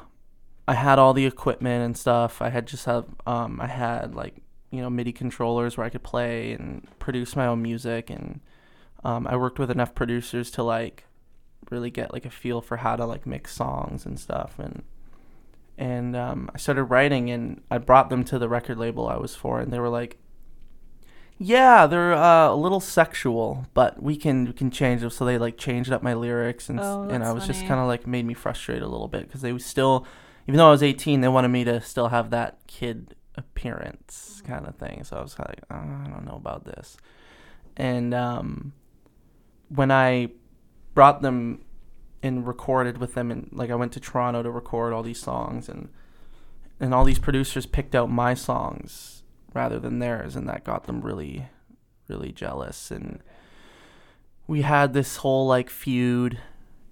I 0.67 0.73
had 0.73 0.99
all 0.99 1.13
the 1.13 1.25
equipment 1.25 1.83
and 1.83 1.97
stuff. 1.97 2.41
I 2.41 2.49
had 2.49 2.67
just 2.67 2.85
have 2.85 3.05
um 3.25 3.59
I 3.61 3.67
had 3.67 4.15
like, 4.15 4.35
you 4.71 4.81
know, 4.81 4.89
MIDI 4.89 5.11
controllers 5.11 5.77
where 5.77 5.85
I 5.85 5.89
could 5.89 6.03
play 6.03 6.53
and 6.53 6.87
produce 6.99 7.35
my 7.35 7.47
own 7.47 7.61
music 7.61 8.09
and 8.09 8.39
um 9.03 9.27
I 9.27 9.35
worked 9.35 9.59
with 9.59 9.71
enough 9.71 9.95
producers 9.95 10.51
to 10.51 10.63
like 10.63 11.05
really 11.69 11.89
get 11.89 12.13
like 12.13 12.25
a 12.25 12.29
feel 12.29 12.61
for 12.61 12.77
how 12.77 12.95
to 12.95 13.05
like 13.05 13.25
mix 13.25 13.53
songs 13.53 14.05
and 14.05 14.19
stuff 14.19 14.59
and 14.59 14.83
and 15.77 16.13
um, 16.13 16.51
I 16.53 16.57
started 16.57 16.83
writing 16.83 17.29
and 17.29 17.61
I 17.71 17.77
brought 17.77 18.09
them 18.09 18.25
to 18.25 18.37
the 18.37 18.49
record 18.49 18.77
label 18.77 19.07
I 19.07 19.15
was 19.15 19.33
for 19.35 19.61
and 19.61 19.71
they 19.71 19.79
were 19.79 19.89
like 19.89 20.17
yeah, 21.41 21.87
they're 21.87 22.13
uh, 22.13 22.49
a 22.49 22.55
little 22.55 22.81
sexual, 22.81 23.65
but 23.73 24.03
we 24.03 24.17
can 24.17 24.47
we 24.47 24.51
can 24.51 24.69
change 24.69 24.99
them. 24.99 25.09
So 25.09 25.23
they 25.23 25.37
like 25.37 25.57
changed 25.57 25.89
up 25.89 26.03
my 26.03 26.13
lyrics, 26.13 26.67
and 26.67 26.81
oh, 26.81 27.07
and 27.09 27.23
I 27.23 27.31
was 27.31 27.43
funny. 27.43 27.53
just 27.53 27.65
kind 27.65 27.79
of 27.79 27.87
like 27.87 28.05
made 28.05 28.25
me 28.25 28.33
frustrated 28.33 28.83
a 28.83 28.89
little 28.89 29.07
bit 29.07 29.25
because 29.25 29.39
they 29.41 29.53
was 29.53 29.65
still, 29.65 30.05
even 30.47 30.57
though 30.57 30.67
I 30.67 30.71
was 30.71 30.83
18, 30.83 31.21
they 31.21 31.29
wanted 31.29 31.47
me 31.47 31.63
to 31.63 31.79
still 31.79 32.09
have 32.09 32.29
that 32.31 32.59
kid 32.67 33.15
appearance 33.39 34.43
kind 34.45 34.67
of 34.67 34.75
thing. 34.75 35.03
So 35.03 35.17
I 35.17 35.21
was 35.21 35.39
like, 35.39 35.61
oh, 35.71 35.75
I 35.75 36.07
don't 36.09 36.25
know 36.25 36.35
about 36.35 36.65
this. 36.65 36.97
And 37.75 38.13
um, 38.13 38.73
when 39.69 39.89
I 39.91 40.29
brought 40.93 41.21
them 41.21 41.63
and 42.21 42.45
recorded 42.45 42.97
with 42.97 43.13
them, 43.13 43.31
and 43.31 43.49
like 43.51 43.71
I 43.71 43.75
went 43.75 43.93
to 43.93 43.99
Toronto 43.99 44.43
to 44.43 44.51
record 44.51 44.93
all 44.93 45.01
these 45.01 45.21
songs, 45.21 45.69
and 45.69 45.89
and 46.79 46.93
all 46.93 47.05
these 47.05 47.19
producers 47.19 47.65
picked 47.65 47.95
out 47.95 48.09
my 48.09 48.33
songs 48.33 49.23
rather 49.53 49.79
than 49.79 49.99
theirs, 49.99 50.35
and 50.35 50.47
that 50.47 50.63
got 50.63 50.85
them 50.85 51.01
really, 51.01 51.47
really 52.07 52.31
jealous. 52.31 52.91
And 52.91 53.21
we 54.47 54.61
had 54.61 54.93
this 54.93 55.17
whole 55.17 55.47
like 55.47 55.69
feud 55.69 56.39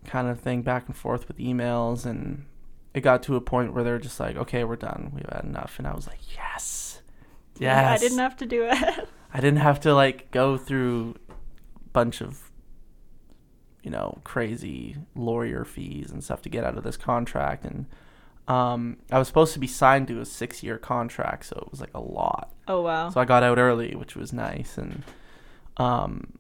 kind 0.06 0.28
of 0.30 0.40
thing 0.40 0.62
back 0.62 0.88
and 0.88 0.96
forth 0.96 1.28
with 1.28 1.38
emails, 1.38 2.06
and 2.06 2.46
it 2.98 3.02
got 3.02 3.24
to 3.24 3.36
a 3.36 3.42
point 3.42 3.74
where 3.74 3.84
they're 3.84 4.00
just 4.00 4.20
like, 4.20 4.36
"Okay, 4.36 4.64
we're 4.64 4.76
done. 4.76 5.12
We've 5.14 5.30
had 5.32 5.44
enough." 5.44 5.78
And 5.78 5.88
I 5.88 5.94
was 5.94 6.08
like, 6.08 6.20
"Yes, 6.36 7.02
yes." 7.58 7.62
Yeah, 7.62 7.92
I 7.92 7.98
didn't 7.98 8.18
have 8.18 8.36
to 8.38 8.46
do 8.46 8.68
it. 8.70 9.10
I 9.34 9.40
didn't 9.40 9.60
have 9.60 9.80
to 9.82 9.94
like 9.94 10.32
go 10.32 10.58
through 10.58 11.16
a 11.30 11.90
bunch 11.90 12.22
of 12.22 12.52
you 13.84 13.92
know 13.92 14.20
crazy 14.24 14.98
lawyer 15.16 15.64
fees 15.64 16.12
and 16.12 16.24
stuff 16.24 16.42
to 16.42 16.50
get 16.50 16.64
out 16.64 16.78
of 16.78 16.84
this 16.84 16.98
contract 16.98 17.64
and 17.64 17.86
um, 18.48 18.98
I 19.12 19.20
was 19.20 19.28
supposed 19.28 19.52
to 19.54 19.60
be 19.60 19.68
signed 19.68 20.08
to 20.08 20.22
a 20.22 20.26
six 20.26 20.64
year 20.64 20.78
contract, 20.78 21.48
so 21.48 21.62
it 21.66 21.70
was 21.70 21.82
like 21.82 21.94
a 21.94 22.00
lot. 22.00 22.54
Oh 22.66 22.82
wow! 22.82 23.10
So 23.10 23.20
I 23.20 23.26
got 23.26 23.44
out 23.44 23.58
early, 23.58 23.94
which 23.94 24.16
was 24.16 24.32
nice, 24.32 24.78
and 24.78 25.04
um, 25.76 26.38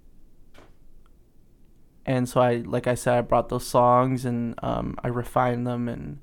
and 2.08 2.30
so 2.30 2.40
I, 2.40 2.64
like 2.66 2.88
I 2.88 2.96
said, 2.96 3.18
I 3.18 3.22
brought 3.22 3.50
those 3.50 3.68
songs 3.68 4.24
and 4.24 4.56
um, 4.64 4.96
I 5.04 5.10
refined 5.10 5.68
them 5.68 5.90
and 5.90 6.20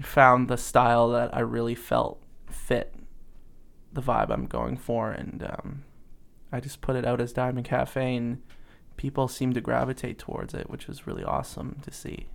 found 0.00 0.48
the 0.48 0.56
style 0.56 1.08
that 1.10 1.34
I 1.34 1.40
really 1.40 1.74
felt 1.74 2.22
fit 2.50 2.94
the 3.92 4.02
vibe 4.02 4.30
I'm 4.30 4.46
going 4.46 4.76
for, 4.76 5.10
and 5.10 5.42
um, 5.42 5.84
I 6.52 6.60
just 6.60 6.80
put 6.80 6.96
it 6.96 7.04
out 7.04 7.20
as 7.20 7.32
Diamond 7.32 7.66
Cafe, 7.66 8.16
and 8.16 8.42
people 8.96 9.28
seem 9.28 9.52
to 9.54 9.60
gravitate 9.60 10.18
towards 10.18 10.54
it, 10.54 10.68
which 10.68 10.86
was 10.86 11.06
really 11.06 11.24
awesome 11.24 11.80
to 11.82 11.92
see. 11.92 12.28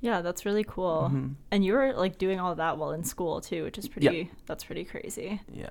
Yeah, 0.00 0.20
that's 0.20 0.44
really 0.44 0.64
cool. 0.64 1.08
Mm-hmm. 1.08 1.28
And 1.50 1.64
you 1.64 1.72
were 1.72 1.92
like 1.94 2.18
doing 2.18 2.38
all 2.38 2.54
that 2.54 2.78
while 2.78 2.92
in 2.92 3.04
school 3.04 3.40
too, 3.40 3.64
which 3.64 3.78
is 3.78 3.88
pretty. 3.88 4.30
That's 4.46 4.64
pretty 4.64 4.84
crazy. 4.84 5.40
Yeah. 5.52 5.70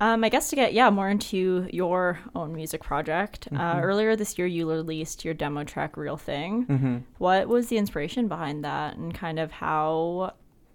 Um, 0.00 0.24
I 0.24 0.30
guess 0.30 0.48
to 0.50 0.56
get 0.56 0.72
yeah 0.72 0.88
more 0.88 1.10
into 1.10 1.68
your 1.72 2.18
own 2.34 2.54
music 2.54 2.82
project. 2.82 3.48
Uh, 3.52 3.54
mm-hmm. 3.54 3.78
Uh, 3.78 3.82
earlier 3.82 4.16
this 4.16 4.38
year, 4.38 4.46
you 4.46 4.68
released 4.68 5.24
your 5.24 5.34
demo 5.34 5.62
track 5.64 5.96
"Real 5.96 6.16
Thing." 6.16 6.66
Mm-hmm. 6.66 6.96
What 7.18 7.48
was 7.48 7.68
the 7.68 7.76
inspiration 7.76 8.26
behind 8.26 8.64
that, 8.64 8.96
and 8.96 9.14
kind 9.14 9.38
of 9.38 9.52
how, 9.52 10.32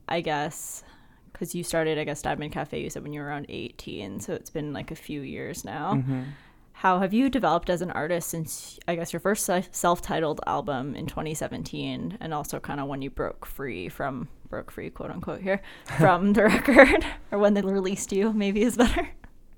I 0.08 0.22
guess, 0.22 0.84
because 1.34 1.56
you 1.56 1.64
started, 1.64 1.98
I 1.98 2.04
guess, 2.04 2.22
Diamond 2.22 2.52
Cafe. 2.52 2.80
You 2.80 2.90
said 2.92 3.02
when 3.02 3.14
you 3.14 3.22
were 3.22 3.28
around 3.28 3.48
eighteen, 3.50 4.20
so 4.20 4.34
it's 4.34 4.52
been 4.52 4.74
like 4.74 4.92
a 4.92 4.96
few 4.96 5.22
years 5.22 5.66
now. 5.66 5.96
Mm-hmm. 5.96 6.22
How 6.74 7.00
have 7.00 7.14
you 7.14 7.30
developed 7.30 7.70
as 7.70 7.82
an 7.82 7.90
artist 7.92 8.30
since, 8.30 8.78
I 8.86 8.96
guess, 8.96 9.14
your 9.14 9.22
first 9.22 9.50
self 9.72 10.02
titled 10.02 10.42
album 10.46 10.94
in 10.94 11.06
2017, 11.06 12.18
and 12.20 12.34
also 12.34 12.60
kind 12.60 12.82
of 12.82 12.88
when 12.88 13.02
you 13.02 13.10
broke 13.10 13.46
free 13.46 13.88
from, 13.88 14.28
broke 14.56 14.72
free, 14.72 14.90
quote 14.90 15.12
unquote, 15.12 15.42
here, 15.42 15.62
from 15.98 16.32
the 16.32 16.44
record, 16.44 17.06
or 17.32 17.40
when 17.40 17.56
they 17.56 17.62
released 17.62 18.14
you, 18.14 18.32
maybe 18.32 18.62
is 18.62 18.78
better? 18.78 19.10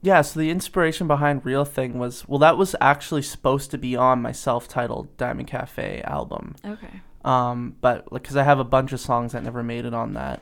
Yeah, 0.01 0.21
so 0.21 0.39
the 0.39 0.49
inspiration 0.49 1.05
behind 1.05 1.45
Real 1.45 1.65
Thing 1.65 1.99
was, 1.99 2.27
well, 2.27 2.39
that 2.39 2.57
was 2.57 2.75
actually 2.81 3.21
supposed 3.21 3.69
to 3.71 3.77
be 3.77 3.95
on 3.95 4.23
my 4.23 4.31
self 4.31 4.67
titled 4.67 5.15
Diamond 5.17 5.49
Cafe 5.49 6.01
album. 6.01 6.55
Okay. 6.65 7.01
Um, 7.23 7.75
but, 7.79 8.11
because 8.11 8.35
like, 8.35 8.41
I 8.41 8.45
have 8.45 8.57
a 8.57 8.63
bunch 8.63 8.91
of 8.91 8.99
songs 8.99 9.33
that 9.33 9.43
never 9.43 9.61
made 9.61 9.85
it 9.85 9.93
on 9.93 10.15
that. 10.15 10.41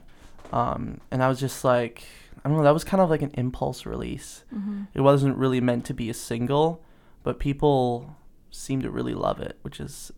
Um, 0.53 1.01
and 1.11 1.21
I 1.21 1.27
was 1.27 1.39
just 1.39 1.65
like, 1.65 2.05
I 2.45 2.47
don't 2.47 2.57
know. 2.57 2.63
That 2.63 2.73
was 2.73 2.85
kind 2.85 3.01
of 3.01 3.09
like 3.09 3.21
an 3.21 3.31
impulse 3.33 3.85
release. 3.85 4.45
Mm-hmm. 4.55 4.83
It 4.93 5.01
wasn't 5.01 5.35
really 5.35 5.59
meant 5.59 5.83
to 5.85 5.93
be 5.93 6.09
a 6.09 6.13
single, 6.13 6.81
but 7.23 7.39
people 7.39 8.15
seem 8.51 8.81
to 8.83 8.89
really 8.89 9.15
love 9.15 9.41
it, 9.41 9.57
which 9.63 9.81
is 9.81 10.13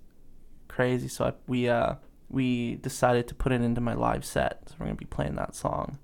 crazy. 0.67 1.08
So 1.08 1.25
I, 1.25 1.34
we 1.48 1.70
uh, 1.70 1.96
we 2.29 2.75
decided 2.75 3.27
to 3.27 3.36
put 3.36 3.51
it 3.51 3.62
into 3.62 3.81
my 3.81 3.93
live 3.93 4.25
set. 4.25 4.69
So 4.69 4.75
we're 4.79 4.88
gonna 4.88 4.96
be 4.96 5.05
playing 5.05 5.36
that 5.36 5.55
song, 5.55 5.98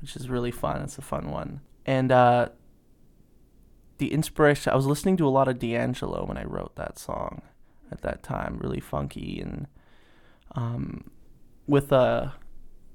which 0.00 0.16
is 0.16 0.28
really 0.28 0.50
fun. 0.50 0.82
It's 0.82 0.98
a 0.98 1.02
fun 1.02 1.30
one. 1.30 1.60
And 1.86 2.12
uh, 2.12 2.48
the 3.98 4.12
inspiration. 4.12 4.72
I 4.72 4.76
was 4.76 4.86
listening 4.86 5.16
to 5.18 5.26
a 5.26 5.30
lot 5.30 5.48
of 5.48 5.58
D'Angelo 5.58 6.24
when 6.24 6.38
I 6.38 6.44
wrote 6.44 6.76
that 6.76 6.98
song 6.98 7.42
at 7.90 8.02
that 8.02 8.22
time. 8.22 8.58
Really 8.58 8.80
funky 8.80 9.40
and 9.40 9.66
um, 10.52 11.10
with 11.66 11.92
a 11.92 12.34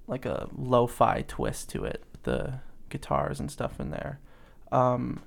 like 0.07 0.25
a 0.25 0.47
lo-fi 0.55 1.23
twist 1.27 1.69
to 1.69 1.83
it. 1.85 2.03
The 2.23 2.61
guitars 2.89 3.39
and 3.39 3.49
stuff 3.49 3.79
in 3.79 3.91
there. 3.91 4.19
Um, 4.71 5.21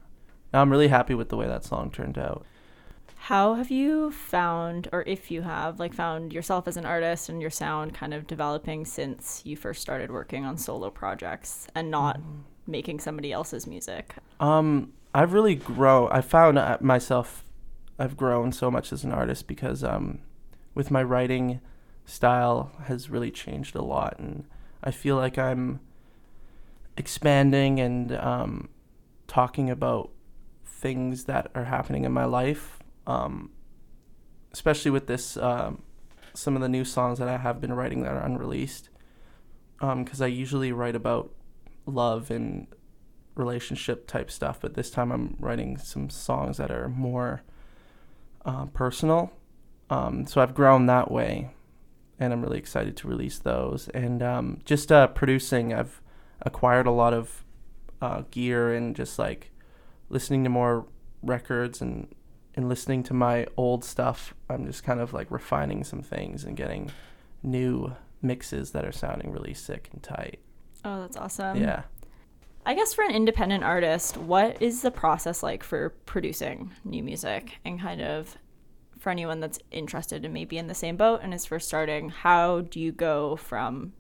I'm 0.52 0.70
really 0.70 0.88
happy 0.88 1.14
with 1.14 1.30
the 1.30 1.36
way 1.36 1.46
that 1.46 1.64
song 1.64 1.90
turned 1.90 2.18
out. 2.18 2.44
How 3.26 3.54
have 3.54 3.70
you 3.70 4.10
found, 4.10 4.88
or 4.90 5.04
if 5.06 5.30
you 5.30 5.42
have, 5.42 5.78
like 5.78 5.94
found 5.94 6.32
yourself 6.32 6.66
as 6.66 6.76
an 6.76 6.84
artist 6.84 7.28
and 7.28 7.40
your 7.40 7.50
sound 7.50 7.94
kind 7.94 8.12
of 8.12 8.26
developing 8.26 8.84
since 8.84 9.42
you 9.44 9.56
first 9.56 9.80
started 9.80 10.10
working 10.10 10.44
on 10.44 10.58
solo 10.58 10.90
projects 10.90 11.68
and 11.76 11.88
not 11.88 12.18
mm. 12.18 12.40
making 12.66 12.98
somebody 12.98 13.30
else's 13.30 13.64
music? 13.64 14.16
Um, 14.40 14.92
I've 15.14 15.34
really 15.34 15.54
grown. 15.54 16.08
I 16.10 16.20
found 16.20 16.58
uh, 16.58 16.78
myself, 16.80 17.44
I've 17.96 18.16
grown 18.16 18.50
so 18.50 18.72
much 18.72 18.92
as 18.92 19.04
an 19.04 19.12
artist 19.12 19.46
because 19.46 19.84
um, 19.84 20.18
with 20.74 20.90
my 20.90 21.04
writing 21.04 21.60
style 22.04 22.72
has 22.86 23.08
really 23.08 23.30
changed 23.30 23.76
a 23.76 23.82
lot, 23.82 24.18
and 24.18 24.46
I 24.82 24.90
feel 24.90 25.14
like 25.14 25.38
I'm 25.38 25.78
expanding 26.96 27.78
and 27.78 28.10
um, 28.16 28.68
talking 29.28 29.70
about 29.70 30.10
things 30.66 31.26
that 31.26 31.52
are 31.54 31.66
happening 31.66 32.04
in 32.04 32.10
my 32.10 32.24
life, 32.24 32.81
um, 33.06 33.50
especially 34.52 34.90
with 34.90 35.06
this, 35.06 35.36
um, 35.36 35.82
some 36.34 36.56
of 36.56 36.62
the 36.62 36.68
new 36.68 36.84
songs 36.84 37.18
that 37.18 37.28
I 37.28 37.38
have 37.38 37.60
been 37.60 37.72
writing 37.72 38.02
that 38.02 38.12
are 38.12 38.24
unreleased. 38.24 38.88
Because 39.80 40.20
um, 40.20 40.24
I 40.24 40.28
usually 40.28 40.70
write 40.72 40.94
about 40.94 41.34
love 41.86 42.30
and 42.30 42.68
relationship 43.34 44.06
type 44.06 44.30
stuff, 44.30 44.60
but 44.60 44.74
this 44.74 44.90
time 44.90 45.10
I'm 45.10 45.36
writing 45.40 45.78
some 45.78 46.10
songs 46.10 46.58
that 46.58 46.70
are 46.70 46.88
more 46.88 47.42
uh, 48.44 48.66
personal. 48.66 49.32
Um, 49.90 50.26
so 50.26 50.40
I've 50.40 50.54
grown 50.54 50.86
that 50.86 51.10
way, 51.10 51.50
and 52.18 52.32
I'm 52.32 52.42
really 52.42 52.58
excited 52.58 52.96
to 52.98 53.08
release 53.08 53.38
those. 53.38 53.88
And 53.88 54.22
um, 54.22 54.60
just 54.64 54.92
uh, 54.92 55.08
producing, 55.08 55.72
I've 55.74 56.00
acquired 56.42 56.86
a 56.86 56.92
lot 56.92 57.12
of 57.12 57.44
uh, 58.00 58.22
gear 58.30 58.72
and 58.72 58.94
just 58.96 59.18
like 59.18 59.50
listening 60.08 60.44
to 60.44 60.50
more 60.50 60.86
records 61.22 61.80
and 61.80 62.12
and 62.54 62.68
listening 62.68 63.02
to 63.04 63.14
my 63.14 63.46
old 63.56 63.84
stuff. 63.84 64.34
I'm 64.48 64.66
just 64.66 64.84
kind 64.84 65.00
of 65.00 65.12
like 65.12 65.30
refining 65.30 65.84
some 65.84 66.02
things 66.02 66.44
and 66.44 66.56
getting 66.56 66.90
new 67.42 67.94
mixes 68.20 68.70
that 68.72 68.84
are 68.84 68.92
sounding 68.92 69.32
really 69.32 69.54
sick 69.54 69.88
and 69.92 70.02
tight. 70.02 70.40
Oh, 70.84 71.00
that's 71.00 71.16
awesome. 71.16 71.60
Yeah. 71.60 71.82
I 72.64 72.74
guess 72.74 72.94
for 72.94 73.02
an 73.02 73.10
independent 73.10 73.64
artist, 73.64 74.16
what 74.16 74.60
is 74.62 74.82
the 74.82 74.90
process 74.90 75.42
like 75.42 75.64
for 75.64 75.90
producing 76.06 76.70
new 76.84 77.02
music 77.02 77.58
and 77.64 77.80
kind 77.80 78.00
of 78.00 78.36
for 78.98 79.10
anyone 79.10 79.40
that's 79.40 79.58
interested 79.72 80.24
and 80.24 80.32
maybe 80.32 80.58
in 80.58 80.68
the 80.68 80.74
same 80.74 80.96
boat 80.96 81.20
and 81.22 81.34
is 81.34 81.44
first 81.44 81.66
starting, 81.66 82.08
how 82.08 82.60
do 82.60 82.78
you 82.78 82.92
go 82.92 83.34
from 83.34 83.92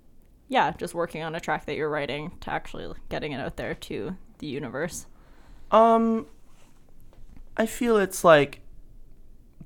yeah, 0.48 0.70
just 0.76 0.94
working 0.94 1.22
on 1.22 1.34
a 1.34 1.40
track 1.40 1.64
that 1.64 1.76
you're 1.76 1.88
writing 1.88 2.30
to 2.40 2.50
actually 2.50 2.94
getting 3.08 3.32
it 3.32 3.40
out 3.40 3.56
there 3.56 3.74
to 3.74 4.14
the 4.38 4.46
universe? 4.46 5.06
Um, 5.70 6.26
I 7.56 7.66
feel 7.66 7.96
it's 7.96 8.24
like 8.24 8.60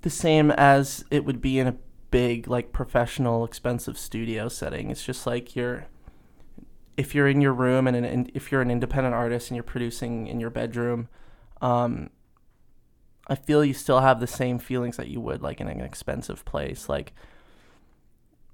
the 0.03 0.11
same 0.11 0.51
as 0.51 1.05
it 1.11 1.25
would 1.25 1.41
be 1.41 1.59
in 1.59 1.67
a 1.67 1.77
big, 2.11 2.49
like 2.49 2.73
professional, 2.73 3.45
expensive 3.45 3.99
studio 3.99 4.49
setting. 4.49 4.91
It's 4.91 5.05
just 5.05 5.27
like 5.27 5.55
you're, 5.57 5.87
if 6.97 7.15
you're 7.15 7.29
in 7.29 7.41
your 7.41 7.53
room 7.53 7.87
and, 7.87 7.97
an, 7.97 8.31
if 8.35 8.51
you're 8.51 8.63
an 8.63 8.71
independent 8.71 9.15
artist 9.15 9.51
and 9.51 9.57
you're 9.57 9.65
producing 9.65 10.27
in 10.27 10.41
your 10.41 10.51
bedroom, 10.51 11.09
um, 11.61 12.11
I 13.29 13.35
feel 13.35 13.65
you 13.65 13.75
still 13.75 14.01
have 14.01 14.21
the 14.21 14.27
same 14.27 14.59
feelings 14.59 14.97
that 14.97 15.09
you 15.09 15.21
would 15.21 15.43
like 15.43 15.61
in 15.61 15.69
an 15.69 15.81
expensive 15.81 16.45
place. 16.45 16.89
Like 16.89 17.13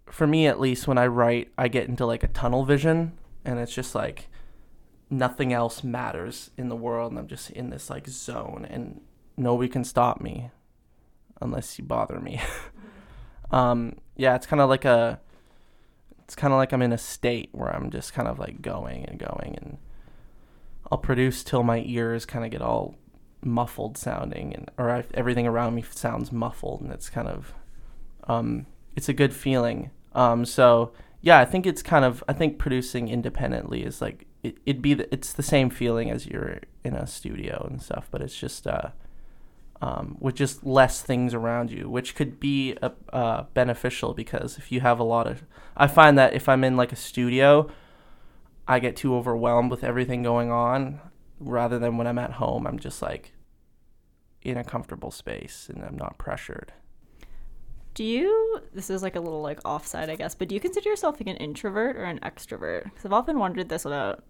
for 0.07 0.27
me 0.27 0.47
at 0.47 0.61
least, 0.61 0.87
when 0.87 0.99
I 0.99 1.07
write, 1.07 1.53
I 1.57 1.69
get 1.69 1.89
into 1.89 2.07
like 2.07 2.23
a 2.23 2.29
tunnel 2.29 2.65
vision, 2.65 3.13
and 3.45 3.59
it's 3.59 3.75
just 3.75 3.95
like 3.95 4.29
nothing 5.11 5.53
else 5.53 5.83
matters 5.83 6.51
in 6.57 6.69
the 6.69 6.77
world, 6.77 7.13
and 7.13 7.19
I'm 7.19 7.29
just 7.29 7.51
in 7.51 7.71
this 7.71 7.91
like 7.91 8.09
zone, 8.09 8.67
and 8.69 9.01
nobody 9.43 9.69
can 9.69 9.85
stop 9.85 10.21
me 10.21 10.51
unless 11.41 11.79
you 11.79 11.85
bother 11.85 12.21
me. 12.21 12.41
um, 13.51 13.97
yeah, 14.17 14.35
it's 14.37 14.47
kind 14.47 14.61
of 14.61 14.69
like 14.69 14.85
a, 14.85 15.21
it's 16.21 16.35
kind 16.35 16.53
of 16.53 16.59
like 16.59 16.73
I'm 16.73 16.83
in 16.83 16.93
a 16.93 16.99
state 16.99 17.51
where 17.53 17.75
I'm 17.75 17.91
just 17.91 18.15
kind 18.15 18.29
of 18.29 18.39
like 18.39 18.63
going 18.63 19.05
and 19.07 19.19
going, 19.19 19.59
and 19.61 19.79
I'll 20.91 20.99
produce 20.99 21.43
till 21.43 21.63
my 21.63 21.83
ears 21.85 22.25
kind 22.25 22.45
of 22.45 22.51
get 22.51 22.63
all 22.63 22.95
muffled 23.43 23.99
sounding, 23.99 24.55
and 24.55 24.71
or 24.79 24.91
I, 24.91 25.05
everything 25.15 25.47
around 25.47 25.75
me 25.75 25.83
sounds 25.91 26.33
muffled, 26.33 26.81
and 26.81 26.93
it's 26.93 27.11
kind 27.11 27.29
of, 27.29 27.53
um, 28.29 28.67
it's 28.97 29.09
a 29.09 29.13
good 29.13 29.35
feeling. 29.35 29.91
Um, 30.15 30.45
so 30.45 30.93
yeah, 31.23 31.39
I 31.39 31.45
think 31.45 31.67
it's 31.67 31.83
kind 31.83 32.05
of 32.05 32.23
I 32.29 32.33
think 32.33 32.59
producing 32.59 33.09
independently 33.09 33.83
is 33.83 34.01
like 34.01 34.27
it, 34.43 34.59
it'd 34.67 34.83
be 34.83 34.95
the, 34.95 35.13
it's 35.13 35.33
the 35.33 35.43
same 35.43 35.71
feeling 35.71 36.11
as 36.11 36.27
you're 36.27 36.61
in 36.85 36.95
a 36.95 37.07
studio 37.07 37.67
and 37.69 37.81
stuff, 37.81 38.09
but 38.11 38.21
it's 38.21 38.39
just 38.39 38.67
uh, 38.67 38.91
um, 39.83 40.17
with 40.21 40.37
just 40.37 40.65
less 40.65 41.03
things 41.03 41.35
around 41.35 41.73
you, 41.73 41.91
which 41.91 42.15
could 42.15 42.39
be 42.39 42.77
uh, 42.81 42.91
uh, 43.13 43.43
beneficial 43.53 44.15
because 44.15 44.57
if 44.57 44.71
you 44.71 44.81
have 44.81 45.01
a 45.01 45.03
lot 45.03 45.27
of, 45.27 45.43
I 45.77 45.89
find 45.89 46.17
that 46.19 46.35
if 46.35 46.49
I'm 46.49 46.63
in 46.63 46.77
like 46.77 46.93
a 46.93 46.97
studio, 46.97 47.69
I 48.69 48.79
get 48.79 48.95
too 48.95 49.17
overwhelmed 49.17 49.73
with 49.73 49.83
everything 49.83 50.23
going 50.23 50.53
on, 50.53 51.01
rather 51.41 51.81
than 51.81 51.97
when 51.97 52.07
I'm 52.07 52.19
at 52.19 52.35
home, 52.35 52.65
I'm 52.65 52.79
just 52.79 53.03
like 53.03 53.33
in 54.43 54.57
a 54.57 54.63
comfortable 54.63 55.11
space 55.11 55.69
and 55.69 55.85
I'm 55.85 55.97
not 55.97 56.17
pressured. 56.17 56.73
Do 57.95 58.05
you? 58.05 58.61
This 58.73 58.89
is 58.89 59.03
like 59.03 59.17
a 59.17 59.21
little 59.21 59.43
like 59.43 59.59
offside, 59.65 60.09
I 60.09 60.15
guess. 60.15 60.37
But 60.37 60.49
do 60.49 60.55
you 60.55 60.61
consider 60.61 60.91
yourself 60.91 61.17
like 61.19 61.27
an 61.27 61.37
introvert 61.39 61.97
or 61.97 62.05
an 62.05 62.21
extrovert? 62.21 62.85
Because 62.85 63.05
I've 63.05 63.13
often 63.13 63.41
wondered 63.41 63.69
this 63.69 63.85
about 63.85 64.23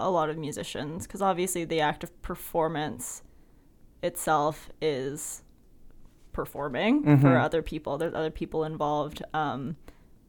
a 0.00 0.10
lot 0.10 0.30
of 0.30 0.36
musicians. 0.36 1.06
Because 1.06 1.22
obviously, 1.22 1.64
the 1.64 1.80
act 1.80 2.02
of 2.02 2.22
performance 2.22 3.22
itself 4.02 4.70
is 4.80 5.42
performing 6.32 7.02
mm-hmm. 7.02 7.20
for 7.20 7.38
other 7.38 7.62
people. 7.62 7.98
There's 7.98 8.14
other 8.14 8.30
people 8.30 8.64
involved. 8.64 9.22
Um, 9.34 9.76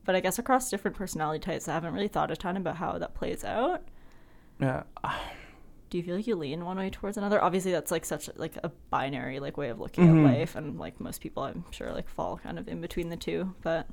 but 0.04 0.16
I 0.16 0.20
guess 0.20 0.40
across 0.40 0.70
different 0.70 0.98
personality 0.98 1.40
types, 1.40 1.68
I 1.68 1.74
haven't 1.74 1.94
really 1.94 2.08
thought 2.08 2.32
a 2.32 2.36
ton 2.36 2.58
about 2.58 2.78
how 2.78 2.98
that 2.98 3.14
plays 3.14 3.44
out. 3.44 3.84
Yeah 4.60 4.84
do 5.92 5.98
you 5.98 6.04
feel 6.04 6.16
like 6.16 6.26
you 6.26 6.36
lean 6.36 6.66
one 6.66 6.78
way 6.78 6.90
towards 6.90 7.18
another 7.18 7.44
obviously 7.44 7.72
that's 7.72 7.92
like 7.92 8.06
such 8.06 8.30
like 8.38 8.58
a 8.64 8.72
binary 8.90 9.40
like 9.40 9.58
way 9.58 9.70
of 9.70 9.80
looking 9.80 10.08
mm-hmm. 10.08 10.26
at 10.26 10.38
life 10.40 10.56
and 10.56 10.80
like 10.80 11.00
most 11.00 11.22
people 11.22 11.44
i'm 11.44 11.64
sure 11.70 11.92
like 11.92 12.10
fall 12.10 12.40
kind 12.42 12.58
of 12.58 12.68
in 12.68 12.82
between 12.82 13.10
the 13.10 13.18
two 13.18 13.54
but 13.62 13.88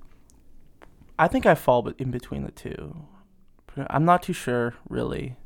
i 1.18 1.28
think 1.28 1.44
i 1.44 1.54
fall 1.54 1.92
in 1.98 2.10
between 2.10 2.44
the 2.44 2.52
two 2.52 3.04
i'm 3.90 4.04
not 4.04 4.22
too 4.22 4.32
sure 4.32 4.74
really 4.88 5.36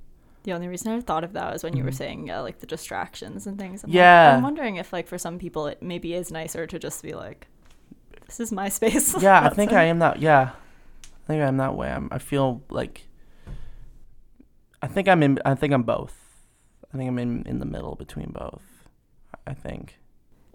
the 0.45 0.53
only 0.53 0.69
reason 0.69 0.93
I 0.93 1.01
thought 1.01 1.25
of 1.25 1.33
that 1.35 1.53
was 1.53 1.63
when 1.63 1.77
you 1.77 1.85
were 1.85 1.91
mm-hmm. 1.91 1.97
saying 1.97 2.27
yeah, 2.27 2.41
like 2.41 2.61
the 2.61 2.67
distractions 2.67 3.47
and 3.47 3.59
things. 3.59 3.85
I'm 3.85 3.91
yeah, 3.91 4.29
like, 4.29 4.37
I'm 4.37 4.43
wondering 4.43 4.77
if 4.77 4.93
like 4.93 5.07
for 5.07 5.19
some 5.19 5.39
people 5.39 5.67
it 5.67 5.83
maybe 5.83 6.15
is 6.15 6.31
nicer 6.31 6.67
to 6.67 6.79
just 6.79 7.03
be 7.03 7.15
like, 7.15 7.47
this 8.27 8.41
is 8.41 8.53
my 8.53 8.69
space. 8.71 9.21
Yeah, 9.21 9.45
I 9.45 9.51
think 9.51 9.73
it. 9.73 9.77
I 9.77 9.85
am 9.85 9.99
that. 10.01 10.21
Yeah, 10.21 10.51
I 11.05 11.27
think 11.27 11.43
I'm 11.43 11.57
that 11.59 11.75
way. 11.75 11.91
I'm. 11.91 12.09
I 12.11 12.19
feel 12.19 12.63
like. 12.71 13.07
I 14.81 14.89
think 14.89 15.09
I'm 15.09 15.23
in. 15.23 15.39
I 15.45 15.55
think 15.55 15.73
I'm 15.73 15.85
both. 15.85 16.19
I 16.93 16.97
think 16.97 17.09
I'm 17.09 17.19
in 17.19 17.45
in 17.47 17.59
the 17.59 17.67
middle 17.67 17.95
between 17.95 18.33
both. 18.33 18.63
I 19.47 19.55
think. 19.55 19.99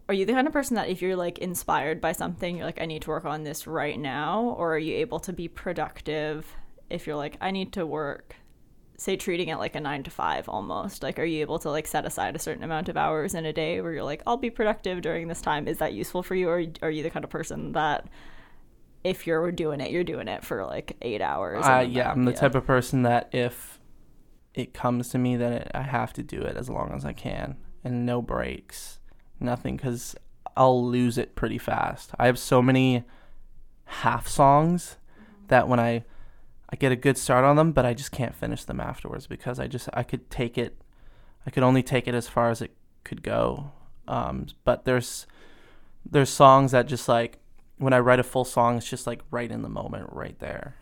Are 0.09 0.13
you 0.13 0.25
the 0.25 0.33
kind 0.33 0.47
of 0.47 0.53
person 0.53 0.75
that 0.75 0.87
if 0.87 1.01
you're 1.01 1.17
like 1.17 1.37
inspired 1.39 1.99
by 1.99 2.13
something, 2.13 2.55
you're 2.55 2.65
like, 2.65 2.81
I 2.81 2.85
need 2.85 3.01
to 3.03 3.09
work 3.09 3.25
on 3.25 3.43
this 3.43 3.67
right 3.67 3.99
now, 3.99 4.55
or 4.57 4.75
are 4.75 4.79
you 4.79 4.95
able 4.95 5.19
to 5.19 5.33
be 5.33 5.49
productive 5.49 6.55
if 6.89 7.05
you're 7.05 7.17
like, 7.17 7.37
I 7.41 7.51
need 7.51 7.73
to 7.73 7.85
work, 7.85 8.35
say 8.97 9.15
treating 9.15 9.49
it 9.49 9.57
like 9.57 9.75
a 9.75 9.79
nine 9.79 10.03
to 10.03 10.11
five 10.11 10.49
almost? 10.49 11.03
Like, 11.03 11.19
are 11.19 11.25
you 11.25 11.41
able 11.41 11.59
to 11.59 11.69
like 11.69 11.87
set 11.87 12.05
aside 12.05 12.35
a 12.35 12.39
certain 12.39 12.63
amount 12.63 12.89
of 12.89 12.97
hours 12.97 13.35
in 13.35 13.45
a 13.45 13.53
day 13.53 13.79
where 13.79 13.93
you're 13.93 14.03
like, 14.03 14.23
I'll 14.25 14.37
be 14.37 14.49
productive 14.49 15.01
during 15.01 15.27
this 15.27 15.41
time? 15.41 15.67
Is 15.67 15.77
that 15.77 15.93
useful 15.93 16.23
for 16.23 16.35
you, 16.35 16.49
or 16.49 16.63
are 16.81 16.89
you 16.89 17.03
the 17.03 17.09
kind 17.09 17.23
of 17.23 17.29
person 17.29 17.73
that 17.73 18.07
if 19.03 19.27
you're 19.27 19.51
doing 19.51 19.79
it, 19.79 19.91
you're 19.91 20.03
doing 20.03 20.27
it 20.27 20.43
for 20.43 20.65
like 20.65 20.97
eight 21.01 21.21
hours? 21.21 21.63
Uh, 21.65 21.85
yeah, 21.87 22.11
I'm 22.11 22.25
the 22.25 22.33
type 22.33 22.55
of 22.55 22.65
person 22.65 23.03
that 23.03 23.29
if 23.31 23.79
it 24.53 24.73
comes 24.73 25.09
to 25.09 25.19
me, 25.19 25.37
that 25.37 25.71
I 25.75 25.83
have 25.83 26.13
to 26.13 26.23
do 26.23 26.41
it 26.41 26.57
as 26.57 26.67
long 26.67 26.91
as 26.95 27.05
I 27.05 27.13
can, 27.13 27.57
and 27.83 28.05
no 28.05 28.21
breaks, 28.23 28.99
nothing, 29.39 29.77
because 29.77 30.15
I'll 30.55 30.83
lose 30.83 31.19
it 31.19 31.35
pretty 31.35 31.59
fast. 31.59 32.11
I 32.17 32.25
have 32.25 32.39
so 32.39 32.63
many 32.63 33.03
half 33.85 34.27
songs 34.27 34.97
that 35.49 35.67
when 35.67 35.79
I 35.79 36.03
I 36.69 36.75
get 36.75 36.91
a 36.91 36.97
good 36.97 37.17
start 37.17 37.45
on 37.45 37.55
them, 37.55 37.71
but 37.71 37.85
I 37.85 37.93
just 37.93 38.11
can't 38.11 38.35
finish 38.35 38.63
them 38.63 38.79
afterwards 38.79 39.27
because 39.27 39.59
I 39.59 39.67
just 39.67 39.89
I 39.93 40.03
could 40.03 40.29
take 40.29 40.57
it, 40.57 40.81
I 41.45 41.49
could 41.49 41.63
only 41.63 41.83
take 41.83 42.07
it 42.07 42.15
as 42.15 42.27
far 42.27 42.49
as 42.49 42.61
it 42.61 42.75
could 43.03 43.23
go. 43.23 43.71
Um, 44.07 44.47
but 44.63 44.85
there's 44.85 45.27
there's 46.09 46.29
songs 46.29 46.71
that 46.71 46.87
just 46.87 47.07
like 47.07 47.39
when 47.77 47.93
I 47.93 47.99
write 47.99 48.19
a 48.19 48.23
full 48.23 48.45
song, 48.45 48.77
it's 48.77 48.89
just 48.89 49.07
like 49.07 49.21
right 49.31 49.51
in 49.51 49.61
the 49.61 49.69
moment, 49.69 50.09
right 50.11 50.37
there. 50.39 50.75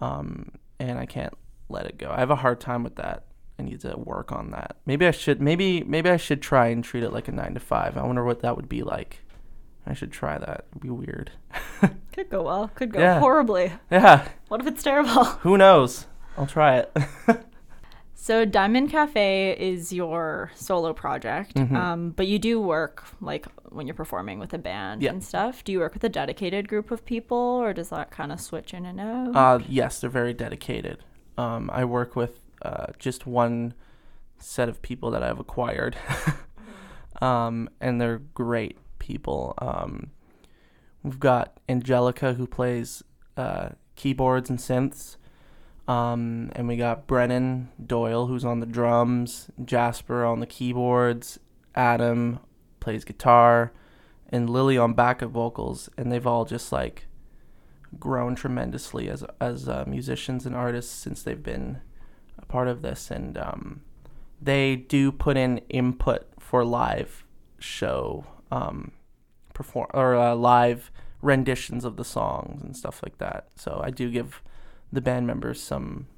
Um, 0.00 0.52
and 0.80 0.98
I 0.98 1.06
can't 1.06 1.34
let 1.68 1.86
it 1.86 1.98
go. 1.98 2.10
I 2.10 2.18
have 2.18 2.30
a 2.30 2.36
hard 2.36 2.60
time 2.60 2.82
with 2.82 2.96
that. 2.96 3.24
I 3.58 3.62
need 3.62 3.80
to 3.80 3.96
work 3.96 4.32
on 4.32 4.50
that. 4.50 4.78
Maybe 4.86 5.06
I 5.06 5.10
should 5.10 5.40
maybe 5.40 5.84
maybe 5.84 6.10
I 6.10 6.16
should 6.16 6.42
try 6.42 6.68
and 6.68 6.82
treat 6.82 7.04
it 7.04 7.12
like 7.12 7.28
a 7.28 7.32
9 7.32 7.54
to 7.54 7.60
5. 7.60 7.96
I 7.96 8.02
wonder 8.02 8.24
what 8.24 8.40
that 8.40 8.56
would 8.56 8.68
be 8.68 8.82
like. 8.82 9.20
I 9.86 9.94
should 9.94 10.12
try 10.12 10.38
that. 10.38 10.66
It'd 10.70 10.82
be 10.82 10.90
weird. 10.90 11.32
could 12.12 12.30
go 12.30 12.42
well. 12.42 12.68
Could 12.74 12.92
go 12.92 13.00
yeah. 13.00 13.18
horribly. 13.18 13.72
Yeah. 13.90 14.28
What 14.52 14.60
if 14.60 14.66
it's 14.66 14.82
terrible? 14.82 15.24
Who 15.40 15.56
knows? 15.56 16.06
I'll 16.36 16.46
try 16.46 16.76
it. 16.76 16.94
so 18.14 18.44
Diamond 18.44 18.90
Cafe 18.90 19.56
is 19.58 19.94
your 19.94 20.52
solo 20.54 20.92
project, 20.92 21.54
mm-hmm. 21.54 21.74
um, 21.74 22.10
but 22.10 22.26
you 22.26 22.38
do 22.38 22.60
work 22.60 23.02
like 23.22 23.46
when 23.70 23.86
you're 23.86 23.94
performing 23.94 24.38
with 24.38 24.52
a 24.52 24.58
band 24.58 25.02
and 25.04 25.24
stuff. 25.24 25.64
Do 25.64 25.72
you 25.72 25.78
work 25.78 25.94
with 25.94 26.04
a 26.04 26.10
dedicated 26.10 26.68
group 26.68 26.90
of 26.90 27.02
people, 27.06 27.38
or 27.38 27.72
does 27.72 27.88
that 27.88 28.10
kind 28.10 28.30
of 28.30 28.42
switch 28.42 28.74
in 28.74 28.84
and 28.84 29.00
out? 29.00 29.34
Uh, 29.34 29.64
yes, 29.66 30.02
they're 30.02 30.10
very 30.10 30.34
dedicated. 30.34 30.98
Um, 31.38 31.70
I 31.72 31.86
work 31.86 32.14
with 32.14 32.40
uh, 32.60 32.88
just 32.98 33.26
one 33.26 33.72
set 34.36 34.68
of 34.68 34.82
people 34.82 35.10
that 35.12 35.22
I've 35.22 35.40
acquired, 35.40 35.96
um, 37.22 37.70
and 37.80 37.98
they're 37.98 38.18
great 38.18 38.76
people. 38.98 39.54
Um, 39.56 40.10
we've 41.02 41.18
got 41.18 41.58
Angelica 41.70 42.34
who 42.34 42.46
plays 42.46 43.02
uh, 43.38 43.70
keyboards 44.02 44.50
and 44.50 44.58
synths, 44.58 45.16
um, 45.86 46.50
and 46.56 46.66
we 46.66 46.76
got 46.76 47.06
Brennan 47.06 47.68
Doyle 47.84 48.26
who's 48.26 48.44
on 48.44 48.58
the 48.58 48.66
drums, 48.66 49.48
Jasper 49.64 50.24
on 50.24 50.40
the 50.40 50.46
keyboards, 50.46 51.38
Adam 51.76 52.40
plays 52.80 53.04
guitar, 53.04 53.72
and 54.28 54.50
Lily 54.50 54.76
on 54.76 54.94
backup 54.94 55.30
vocals, 55.30 55.88
and 55.96 56.10
they've 56.10 56.26
all 56.26 56.44
just 56.44 56.72
like 56.72 57.06
grown 58.00 58.34
tremendously 58.34 59.08
as 59.08 59.22
as 59.40 59.68
uh, 59.68 59.84
musicians 59.86 60.46
and 60.46 60.56
artists 60.56 60.92
since 60.92 61.22
they've 61.22 61.42
been 61.42 61.78
a 62.38 62.46
part 62.46 62.66
of 62.66 62.82
this, 62.82 63.08
and 63.08 63.38
um, 63.38 63.82
they 64.40 64.74
do 64.74 65.12
put 65.12 65.36
in 65.36 65.58
input 65.68 66.26
for 66.40 66.64
live 66.64 67.24
show 67.60 68.26
um, 68.50 68.90
perform 69.54 69.86
or 69.94 70.16
uh, 70.16 70.34
live 70.34 70.90
renditions 71.22 71.84
of 71.84 71.96
the 71.96 72.04
songs 72.04 72.62
and 72.62 72.76
stuff 72.76 73.02
like 73.02 73.18
that. 73.18 73.48
So 73.56 73.80
I 73.82 73.90
do 73.90 74.10
give 74.10 74.42
the 74.92 75.00
band 75.00 75.26
members 75.26 75.62
some 75.62 76.08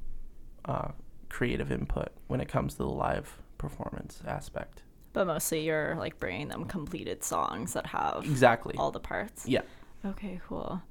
uh, 0.64 0.88
creative 1.28 1.70
input 1.70 2.08
when 2.26 2.40
it 2.40 2.48
comes 2.48 2.72
to 2.74 2.78
the 2.78 2.88
live 2.88 3.38
performance 3.58 4.22
aspect. 4.26 4.82
But 5.12 5.26
mostly 5.26 5.64
you're 5.64 5.94
like 5.96 6.18
bringing 6.18 6.48
them 6.48 6.64
completed 6.64 7.22
songs 7.22 7.74
that 7.74 7.86
have 7.86 8.24
exactly 8.24 8.74
all 8.76 8.90
the 8.90 8.98
parts. 8.98 9.46
Yeah. 9.46 9.62
Okay, 10.04 10.40
cool. 10.48 10.82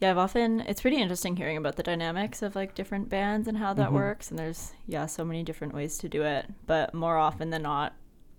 Yeah, 0.00 0.10
I've 0.10 0.18
often 0.18 0.60
it's 0.60 0.80
pretty 0.80 0.98
interesting 0.98 1.36
hearing 1.36 1.56
about 1.56 1.76
the 1.76 1.82
dynamics 1.82 2.42
of 2.42 2.54
like 2.54 2.74
different 2.74 3.08
bands 3.08 3.48
and 3.48 3.58
how 3.58 3.74
that 3.74 3.86
mm-hmm. 3.86 3.96
works 3.96 4.30
and 4.30 4.38
there's 4.38 4.72
yeah, 4.86 5.06
so 5.06 5.24
many 5.24 5.42
different 5.42 5.74
ways 5.74 5.98
to 5.98 6.08
do 6.08 6.22
it, 6.22 6.46
but 6.66 6.94
more 6.94 7.16
often 7.16 7.50
than 7.50 7.62
not, 7.62 7.94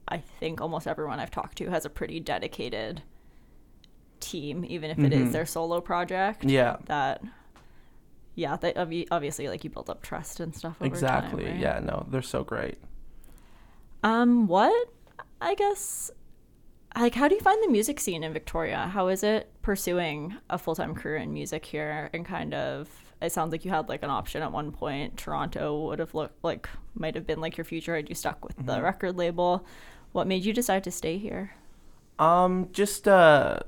I 0.08 0.18
think 0.18 0.62
almost 0.62 0.88
everyone 0.88 1.20
I've 1.20 1.32
talked 1.32 1.58
to 1.58 1.70
has 1.70 1.86
a 1.86 1.90
pretty 1.90 2.20
dedicated 2.20 3.04
team 4.20 4.66
even 4.68 4.90
if 4.92 4.98
mm-hmm. 4.98 5.06
it 5.06 5.14
is 5.14 5.20
mm-hmm. 5.20 5.32
their 5.32 5.46
solo 5.46 5.82
project. 5.82 6.44
Yeah. 6.46 6.78
That 6.86 7.24
yeah, 8.36 8.56
they 8.56 8.74
obviously 9.10 9.48
like 9.48 9.64
you 9.64 9.70
build 9.70 9.90
up 9.90 10.04
trust 10.04 10.40
and 10.40 10.56
stuff 10.56 10.78
Exactly. 10.82 11.46
Time, 11.46 11.54
right? 11.54 11.60
Yeah, 11.60 11.80
no, 11.80 12.06
they're 12.10 12.22
so 12.22 12.44
great. 12.44 12.78
Um 14.04 14.48
what 14.48 14.90
I 15.42 15.56
guess 15.56 16.12
like 16.96 17.16
how 17.16 17.28
do 17.28 17.36
you 17.36 17.42
find 17.42 17.62
the 17.64 17.72
music 17.72 18.00
scene 18.00 18.24
in 18.24 18.34
Victoria? 18.34 18.90
How 18.94 19.08
is 19.08 19.24
it 19.24 19.52
pursuing 19.62 20.36
a 20.50 20.58
full-time 20.58 20.96
career 20.96 21.18
in 21.18 21.34
music 21.34 21.66
here 21.66 22.10
and 22.14 22.26
kind 22.26 22.54
of 22.54 22.90
it 23.22 23.32
sounds 23.32 23.52
like 23.52 23.66
you 23.66 23.72
had 23.72 23.90
like 23.90 24.04
an 24.04 24.10
option 24.10 24.42
at 24.42 24.52
one 24.52 24.72
point. 24.72 25.18
Toronto 25.18 25.88
would 25.88 26.00
have 26.00 26.14
looked 26.14 26.44
like 26.44 26.70
might 26.94 27.16
have 27.16 27.26
been 27.26 27.42
like 27.42 27.58
your 27.58 27.66
future 27.66 27.96
had 27.96 28.10
you 28.10 28.16
stuck 28.16 28.46
with 28.46 28.58
mm-hmm. 28.58 28.68
the 28.68 28.82
record 28.82 29.18
label. 29.18 29.66
What 30.12 30.28
made 30.28 30.46
you 30.46 30.54
decide 30.54 30.84
to 30.84 30.92
stay 30.92 31.18
here? 31.18 31.56
Um 32.20 32.70
just 32.72 33.08
uh 33.08 33.60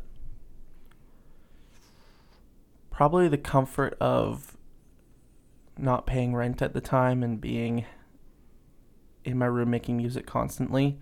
probably 2.99 3.29
the 3.29 3.37
comfort 3.37 3.95
of 4.01 4.57
not 5.77 6.05
paying 6.05 6.35
rent 6.35 6.61
at 6.61 6.73
the 6.73 6.81
time 6.81 7.23
and 7.23 7.39
being 7.39 7.85
in 9.23 9.37
my 9.37 9.45
room 9.45 9.69
making 9.69 9.95
music 9.95 10.25
constantly 10.25 10.99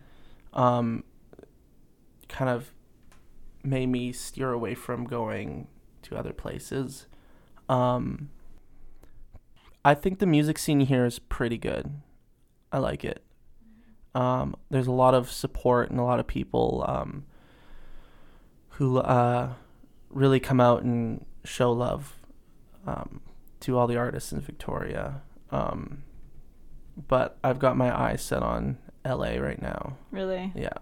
um, 0.54 1.04
kind 2.30 2.52
of 2.52 2.72
made 3.64 3.88
me 3.88 4.12
steer 4.12 4.52
away 4.52 4.76
from 4.76 5.06
going 5.06 5.68
to 6.04 6.16
other 6.16 6.34
places. 6.34 7.08
Um, 7.68 8.30
I 9.84 9.96
think 9.96 10.20
the 10.20 10.28
music 10.28 10.60
scene 10.60 10.82
here 10.82 11.04
is 11.04 11.18
pretty 11.18 11.58
good. 11.58 11.92
I 12.72 12.78
like 12.78 13.04
it. 13.04 13.24
Um, 14.14 14.56
there's 14.70 14.86
a 14.86 14.92
lot 14.92 15.16
of 15.16 15.32
support 15.32 15.90
and 15.90 16.00
a 16.00 16.04
lot 16.04 16.20
of 16.20 16.28
people 16.28 16.86
um, 16.88 17.26
who 18.74 19.00
uh, 19.00 19.54
really 20.12 20.40
come 20.40 20.62
out 20.62 20.84
and 20.84 21.26
show 21.48 21.72
love 21.72 22.18
um, 22.86 23.22
to 23.62 23.78
all 23.78 23.88
the 23.88 23.98
artists 23.98 24.32
in 24.32 24.42
Victoria. 24.42 25.22
Um, 25.52 26.04
but 27.08 27.38
I've 27.44 27.60
got 27.60 27.78
my 27.78 27.96
eyes 27.98 28.22
set 28.22 28.44
on 28.44 28.78
LA 29.06 29.38
right 29.38 29.62
now. 29.62 29.98
Really? 30.12 30.52
Yeah. 30.56 30.74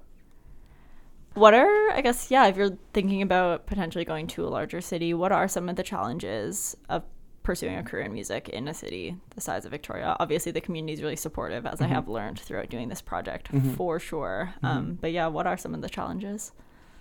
What 1.34 1.54
are, 1.54 1.91
I 1.91 2.01
guess, 2.01 2.32
yeah, 2.32 2.47
if 2.47 2.56
you're 2.56 2.78
thinking 2.93 3.21
about 3.21 3.65
potentially 3.65 4.06
going 4.06 4.28
to 4.28 4.45
a 4.45 4.47
larger 4.47 4.80
city, 4.80 5.13
what 5.13 5.34
are 5.34 5.49
some 5.49 5.67
of 5.67 5.75
the 5.75 5.84
challenges 5.84 6.78
of 6.88 7.04
pursuing 7.43 7.75
a 7.75 7.84
career 7.84 8.06
in 8.06 8.13
music 8.13 8.49
in 8.49 8.67
a 8.69 8.73
city 8.73 9.17
the 9.36 9.41
size 9.41 9.65
of 9.65 9.71
Victoria? 9.71 10.15
Obviously, 10.21 10.54
the 10.54 10.62
community 10.62 10.93
is 10.93 11.01
really 11.01 11.17
supportive, 11.17 11.65
as 11.65 11.75
mm-hmm. 11.75 11.84
I 11.84 11.88
have 11.88 12.08
learned 12.08 12.39
throughout 12.39 12.69
doing 12.69 12.88
this 12.88 13.01
project 13.01 13.51
mm-hmm. 13.51 13.73
for 13.73 13.99
sure. 13.99 14.54
Mm-hmm. 14.58 14.65
Um, 14.65 14.97
but 15.01 15.12
yeah, 15.12 15.28
what 15.28 15.45
are 15.45 15.58
some 15.58 15.75
of 15.75 15.82
the 15.82 15.89
challenges? 15.89 16.54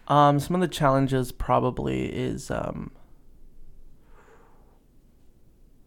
Um, 0.08 0.40
some 0.40 0.56
of 0.56 0.60
the 0.60 0.68
challenges 0.68 1.30
probably 1.30 2.06
is 2.06 2.50
um, 2.50 2.90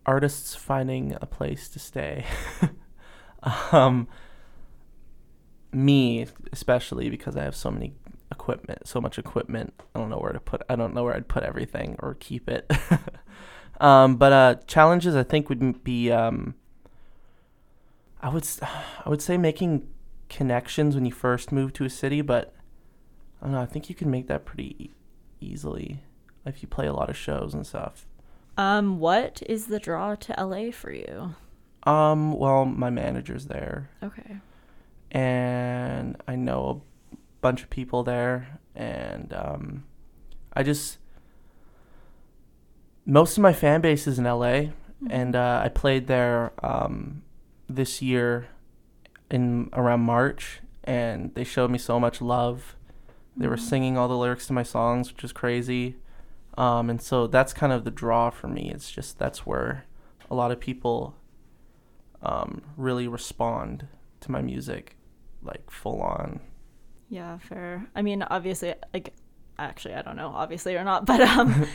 artists 0.07 0.55
finding 0.55 1.15
a 1.21 1.25
place 1.25 1.67
to 1.69 1.79
stay. 1.79 2.25
um, 3.71 4.07
me 5.71 6.25
especially 6.51 7.09
because 7.09 7.35
I 7.35 7.43
have 7.43 7.55
so 7.55 7.69
many 7.69 7.93
equipment, 8.31 8.87
so 8.87 9.01
much 9.01 9.19
equipment. 9.19 9.73
I 9.93 9.99
don't 9.99 10.09
know 10.09 10.17
where 10.17 10.31
to 10.31 10.39
put. 10.39 10.61
I 10.69 10.75
don't 10.75 10.93
know 10.93 11.03
where 11.03 11.15
I'd 11.15 11.27
put 11.27 11.43
everything 11.43 11.97
or 11.99 12.15
keep 12.15 12.49
it. 12.49 12.71
um, 13.81 14.15
but 14.15 14.33
uh, 14.33 14.55
challenges 14.65 15.15
I 15.15 15.23
think 15.23 15.49
would 15.49 15.83
be. 15.83 16.11
Um, 16.11 16.55
I 18.21 18.29
would 18.29 18.47
I 19.05 19.09
would 19.09 19.21
say 19.21 19.37
making 19.37 19.87
connections 20.29 20.95
when 20.95 21.05
you 21.05 21.11
first 21.11 21.51
move 21.51 21.73
to 21.73 21.85
a 21.85 21.89
city, 21.89 22.21
but 22.21 22.55
I 23.41 23.45
don't 23.45 23.53
know. 23.53 23.61
I 23.61 23.65
think 23.65 23.89
you 23.89 23.95
can 23.95 24.09
make 24.09 24.27
that 24.27 24.45
pretty 24.45 24.91
easily 25.39 25.99
if 26.45 26.61
you 26.61 26.67
play 26.67 26.87
a 26.87 26.93
lot 26.93 27.09
of 27.09 27.17
shows 27.17 27.53
and 27.53 27.67
stuff. 27.67 28.06
Um, 28.57 28.99
what 28.99 29.41
is 29.45 29.67
the 29.67 29.79
draw 29.79 30.15
to 30.15 30.43
LA 30.43 30.71
for 30.71 30.91
you? 30.91 31.35
Um, 31.83 32.33
well, 32.33 32.65
my 32.65 32.89
manager's 32.89 33.45
there. 33.45 33.89
Okay. 34.03 34.37
And 35.11 36.21
I 36.27 36.35
know 36.35 36.83
a 37.13 37.17
bunch 37.41 37.63
of 37.63 37.69
people 37.69 38.03
there, 38.03 38.59
and 38.75 39.31
um, 39.31 39.85
I 40.53 40.63
just 40.63 40.97
most 43.05 43.37
of 43.37 43.41
my 43.41 43.53
fan 43.53 43.79
base 43.79 44.05
is 44.05 44.19
in 44.19 44.25
LA, 44.25 44.67
mm-hmm. 44.67 45.07
and 45.09 45.35
uh, 45.35 45.61
I 45.63 45.69
played 45.69 46.07
there 46.07 46.51
um, 46.61 47.23
this 47.69 48.01
year 48.01 48.49
in 49.31 49.69
around 49.71 50.01
March, 50.01 50.59
and 50.83 51.33
they 51.33 51.45
showed 51.45 51.71
me 51.71 51.77
so 51.77 51.99
much 51.99 52.21
love. 52.21 52.75
They 53.35 53.43
mm-hmm. 53.43 53.51
were 53.51 53.57
singing 53.57 53.97
all 53.97 54.09
the 54.09 54.17
lyrics 54.17 54.47
to 54.47 54.53
my 54.53 54.63
songs, 54.63 55.13
which 55.13 55.23
is 55.23 55.31
crazy. 55.31 55.95
Um, 56.57 56.89
and 56.89 57.01
so 57.01 57.27
that's 57.27 57.53
kind 57.53 57.71
of 57.71 57.83
the 57.83 57.91
draw 57.91 58.31
for 58.31 58.47
me. 58.47 58.71
It's 58.73 58.91
just 58.91 59.19
that's 59.19 59.45
where 59.45 59.85
a 60.29 60.35
lot 60.35 60.51
of 60.51 60.59
people 60.59 61.15
um, 62.21 62.63
really 62.75 63.07
respond 63.07 63.87
to 64.21 64.31
my 64.31 64.41
music 64.41 64.97
like 65.43 65.69
full 65.69 66.01
on. 66.01 66.39
Yeah, 67.09 67.37
fair. 67.37 67.87
I 67.95 68.01
mean, 68.01 68.23
obviously, 68.23 68.73
like, 68.93 69.13
actually, 69.57 69.93
I 69.93 70.01
don't 70.01 70.15
know, 70.17 70.29
obviously 70.33 70.75
or 70.75 70.83
not, 70.83 71.05
but 71.05 71.21
um, 71.21 71.67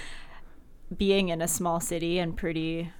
being 0.96 1.30
in 1.30 1.40
a 1.40 1.48
small 1.48 1.80
city 1.80 2.18
and 2.18 2.36
pretty 2.36 2.90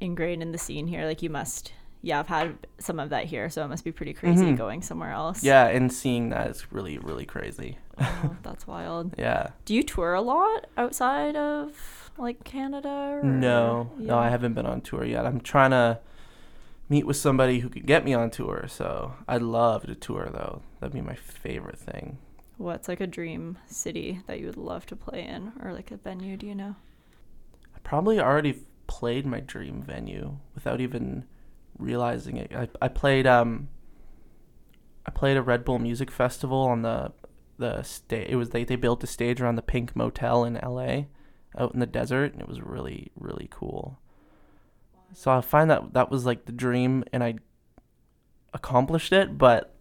ingrained 0.00 0.42
in 0.42 0.52
the 0.52 0.58
scene 0.58 0.86
here, 0.86 1.04
like, 1.04 1.22
you 1.22 1.30
must, 1.30 1.72
yeah, 2.02 2.20
I've 2.20 2.28
had 2.28 2.66
some 2.78 3.00
of 3.00 3.10
that 3.10 3.24
here, 3.24 3.50
so 3.50 3.64
it 3.64 3.68
must 3.68 3.84
be 3.84 3.92
pretty 3.92 4.14
crazy 4.14 4.46
mm-hmm. 4.46 4.54
going 4.54 4.82
somewhere 4.82 5.10
else. 5.10 5.42
Yeah, 5.42 5.66
and 5.66 5.92
seeing 5.92 6.30
that 6.30 6.48
is 6.50 6.72
really, 6.72 6.98
really 6.98 7.26
crazy. 7.26 7.78
Oh, 8.00 8.36
that's 8.42 8.66
wild. 8.66 9.14
Yeah. 9.18 9.50
Do 9.64 9.74
you 9.74 9.82
tour 9.82 10.14
a 10.14 10.22
lot 10.22 10.66
outside 10.76 11.36
of 11.36 12.10
like 12.18 12.44
Canada? 12.44 12.88
Or, 12.88 13.22
no, 13.22 13.90
yeah. 13.98 14.06
no, 14.08 14.18
I 14.18 14.30
haven't 14.30 14.54
been 14.54 14.66
on 14.66 14.80
tour 14.80 15.04
yet. 15.04 15.26
I'm 15.26 15.40
trying 15.40 15.70
to 15.70 16.00
meet 16.88 17.06
with 17.06 17.16
somebody 17.16 17.60
who 17.60 17.68
could 17.68 17.86
get 17.86 18.04
me 18.04 18.14
on 18.14 18.30
tour. 18.30 18.66
So 18.68 19.14
I'd 19.28 19.42
love 19.42 19.86
to 19.86 19.94
tour 19.94 20.28
though. 20.32 20.62
That'd 20.80 20.94
be 20.94 21.00
my 21.00 21.14
favorite 21.14 21.78
thing. 21.78 22.18
What's 22.58 22.88
like 22.88 23.00
a 23.00 23.06
dream 23.06 23.58
city 23.66 24.20
that 24.26 24.40
you 24.40 24.46
would 24.46 24.56
love 24.56 24.86
to 24.86 24.96
play 24.96 25.26
in, 25.26 25.52
or 25.62 25.72
like 25.72 25.90
a 25.90 25.96
venue? 25.96 26.36
Do 26.36 26.46
you 26.46 26.54
know? 26.54 26.76
I 27.74 27.78
probably 27.82 28.18
already 28.18 28.62
played 28.86 29.26
my 29.26 29.40
dream 29.40 29.82
venue 29.82 30.38
without 30.54 30.80
even 30.80 31.24
realizing 31.78 32.36
it. 32.36 32.52
I 32.54 32.68
I 32.80 32.88
played 32.88 33.26
um. 33.26 33.68
I 35.04 35.10
played 35.12 35.36
a 35.36 35.42
Red 35.42 35.64
Bull 35.64 35.78
Music 35.78 36.10
Festival 36.10 36.62
on 36.62 36.82
the 36.82 37.12
the 37.58 37.82
stage. 37.82 38.28
It 38.28 38.36
was 38.36 38.50
they 38.50 38.64
they 38.64 38.76
built 38.76 39.04
a 39.04 39.06
stage 39.06 39.40
around 39.40 39.56
the 39.56 39.62
Pink 39.62 39.94
Motel 39.96 40.44
in 40.44 40.56
L.A. 40.58 41.08
out 41.58 41.74
in 41.74 41.80
the 41.80 41.86
desert, 41.86 42.32
and 42.32 42.40
it 42.40 42.48
was 42.48 42.60
really 42.60 43.10
really 43.16 43.48
cool. 43.50 43.98
So 45.12 45.30
I 45.30 45.40
find 45.40 45.70
that 45.70 45.94
that 45.94 46.10
was 46.10 46.26
like 46.26 46.46
the 46.46 46.52
dream, 46.52 47.04
and 47.12 47.22
I 47.22 47.36
accomplished 48.52 49.12
it. 49.12 49.38
But 49.38 49.74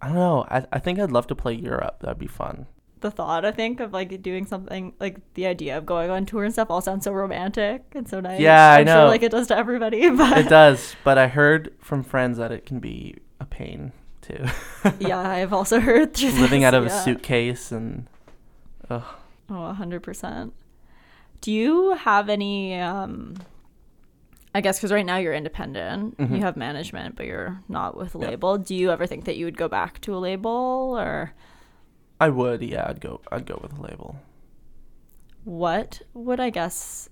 I 0.00 0.06
don't 0.06 0.16
know. 0.16 0.46
I 0.48 0.66
I 0.72 0.78
think 0.78 0.98
I'd 0.98 1.12
love 1.12 1.26
to 1.28 1.34
play 1.34 1.54
Europe. 1.54 1.98
That'd 2.00 2.18
be 2.18 2.26
fun. 2.26 2.66
The 3.00 3.12
thought, 3.12 3.44
I 3.44 3.52
think, 3.52 3.78
of 3.78 3.92
like 3.92 4.22
doing 4.22 4.44
something 4.44 4.92
like 4.98 5.18
the 5.34 5.46
idea 5.46 5.78
of 5.78 5.86
going 5.86 6.10
on 6.10 6.26
tour 6.26 6.42
and 6.42 6.52
stuff 6.52 6.68
all 6.68 6.80
sounds 6.80 7.04
so 7.04 7.12
romantic 7.12 7.84
and 7.94 8.08
so 8.08 8.18
nice. 8.18 8.40
Yeah, 8.40 8.72
I'm 8.72 8.86
know. 8.86 8.94
Sure, 8.94 9.08
like 9.08 9.22
it 9.22 9.30
does 9.30 9.46
to 9.48 9.56
everybody, 9.56 10.10
but 10.16 10.36
it 10.36 10.48
does. 10.48 10.96
But 11.04 11.16
I 11.16 11.28
heard 11.28 11.74
from 11.80 12.02
friends 12.02 12.38
that 12.38 12.50
it 12.50 12.66
can 12.66 12.80
be 12.80 13.16
a 13.38 13.44
pain 13.44 13.92
too. 14.20 14.44
yeah, 14.98 15.18
I've 15.18 15.52
also 15.52 15.80
heard 15.80 16.20
living 16.20 16.60
this, 16.60 16.66
out 16.66 16.74
of 16.74 16.86
yeah. 16.86 17.00
a 17.00 17.04
suitcase 17.04 17.72
and. 17.72 18.06
Ugh. 18.90 19.04
Oh, 19.50 19.72
hundred 19.72 20.02
percent. 20.02 20.52
Do 21.40 21.52
you 21.52 21.94
have 21.94 22.28
any 22.28 22.78
um, 22.78 23.36
I 24.54 24.60
guess 24.60 24.78
because 24.78 24.92
right 24.92 25.06
now 25.06 25.18
you're 25.18 25.34
independent, 25.34 26.16
mm-hmm. 26.16 26.34
you 26.34 26.40
have 26.40 26.56
management, 26.56 27.16
but 27.16 27.26
you're 27.26 27.60
not 27.68 27.96
with 27.96 28.14
a 28.14 28.18
label. 28.18 28.56
Yep. 28.56 28.66
Do 28.66 28.74
you 28.74 28.90
ever 28.90 29.06
think 29.06 29.24
that 29.26 29.36
you 29.36 29.44
would 29.44 29.56
go 29.56 29.68
back 29.68 30.00
to 30.02 30.14
a 30.14 30.18
label, 30.18 30.96
or? 30.98 31.32
I 32.20 32.30
would, 32.30 32.62
yeah. 32.62 32.86
I'd 32.88 33.00
go. 33.00 33.20
I'd 33.30 33.46
go 33.46 33.58
with 33.62 33.78
a 33.78 33.80
label. 33.80 34.16
What 35.44 36.02
would 36.14 36.40
I 36.40 36.50
guess 36.50 37.08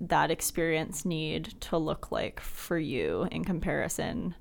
that 0.00 0.30
experience 0.30 1.04
need 1.04 1.54
to 1.60 1.78
look 1.78 2.10
like 2.10 2.40
for 2.40 2.78
you 2.78 3.28
in 3.30 3.44
comparison 3.44 4.34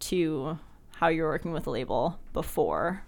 to 0.00 0.58
how 0.96 1.08
you're 1.08 1.28
working 1.28 1.52
with 1.52 1.66
a 1.66 1.70
label 1.70 2.18
before? 2.32 3.02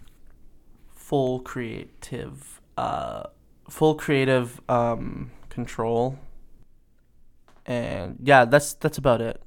Full 0.95 1.41
creative, 1.41 2.61
uh, 2.77 3.25
full 3.69 3.95
creative 3.95 4.61
um, 4.69 5.31
control 5.49 6.19
and 7.69 8.17
yeah, 8.23 8.47
that's 8.47 8.73
that's 8.75 8.99
about 8.99 9.21
it. 9.21 9.41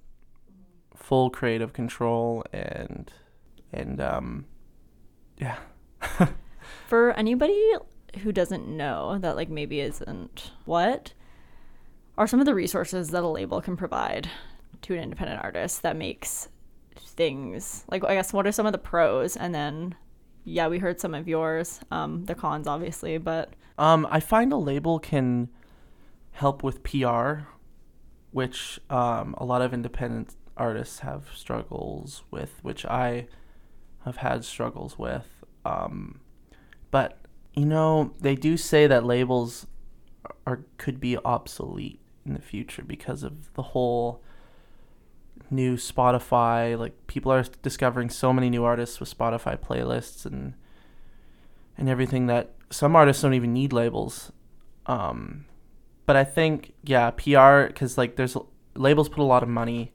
Full 0.96 1.32
creative 1.32 1.74
control 1.74 2.46
and 2.54 3.12
and 3.74 4.00
um, 4.00 4.46
yeah. 5.38 5.58
For 6.88 7.12
anybody 7.14 7.60
who 8.22 8.32
doesn't 8.32 8.68
know 8.68 9.18
that 9.18 9.36
like 9.36 9.50
maybe 9.50 9.80
isn't 9.80 10.52
what 10.66 11.14
are 12.18 12.28
some 12.28 12.40
of 12.40 12.46
the 12.46 12.54
resources 12.54 13.10
that 13.10 13.24
a 13.24 13.28
label 13.28 13.60
can 13.60 13.76
provide 13.76 14.30
to 14.84 14.94
an 14.94 15.02
independent 15.02 15.42
artist 15.44 15.82
that 15.82 15.96
makes 15.96 16.48
things 16.96 17.86
like 17.90 18.04
I 18.04 18.16
guess 18.16 18.34
what 18.34 18.48
are 18.48 18.52
some 18.52 18.66
of 18.66 18.72
the 18.72 18.78
pros 18.78 19.36
and 19.36 19.54
then 19.54 19.96
yeah 20.44 20.68
we 20.68 20.80
heard 20.80 21.00
some 21.00 21.14
of 21.14 21.28
yours 21.28 21.80
um 21.92 22.26
the 22.26 22.36
cons 22.36 22.68
obviously 22.68 23.18
but 23.18 23.54
um 23.78 24.08
I 24.10 24.20
find 24.20 24.52
a 24.52 24.58
label 24.58 25.00
can 25.00 25.50
help 26.32 26.64
with 26.64 26.84
PR 26.84 27.44
which 28.32 28.80
um, 28.90 29.36
a 29.38 29.46
lot 29.46 29.62
of 29.62 29.74
independent 29.74 30.36
artists 30.58 31.00
have 31.00 31.30
struggles 31.36 32.24
with, 32.32 32.60
which 32.62 32.86
I 32.86 33.28
have 34.06 34.18
had 34.18 34.44
struggles 34.44 34.98
with. 34.98 35.44
Um, 35.66 36.22
but 36.90 37.20
you 37.54 37.66
know, 37.66 38.14
they 38.20 38.36
do 38.36 38.58
say 38.58 38.88
that 38.88 39.06
labels 39.06 39.68
are 40.48 40.64
could 40.78 41.00
be 41.00 41.18
obsolete 41.18 42.00
in 42.26 42.34
the 42.34 42.42
future 42.42 42.84
because 42.84 43.24
of 43.24 43.54
the 43.54 43.62
whole 43.62 44.24
new 45.52 45.76
Spotify. 45.76 46.78
Like 46.78 47.08
people 47.08 47.32
are 47.32 47.44
discovering 47.62 48.10
so 48.10 48.34
many 48.34 48.50
new 48.50 48.64
artists 48.64 49.00
with 49.00 49.16
Spotify 49.16 49.58
playlists 49.58 50.26
and 50.26 50.54
and 51.78 51.90
everything 51.90 52.28
that 52.28 52.54
some 52.70 52.96
artists 52.96 53.22
don't 53.22 53.34
even 53.34 53.54
need 53.54 53.74
labels. 53.74 54.32
Um, 54.86 55.46
but 56.06 56.16
I 56.16 56.24
think 56.24 56.74
yeah, 56.84 57.12
PR 57.12 57.68
because 57.68 57.98
like 57.98 58.16
there's 58.16 58.38
labels 58.76 59.10
put 59.10 59.20
a 59.20 59.24
lot 59.24 59.44
of 59.44 59.50
money 59.50 59.94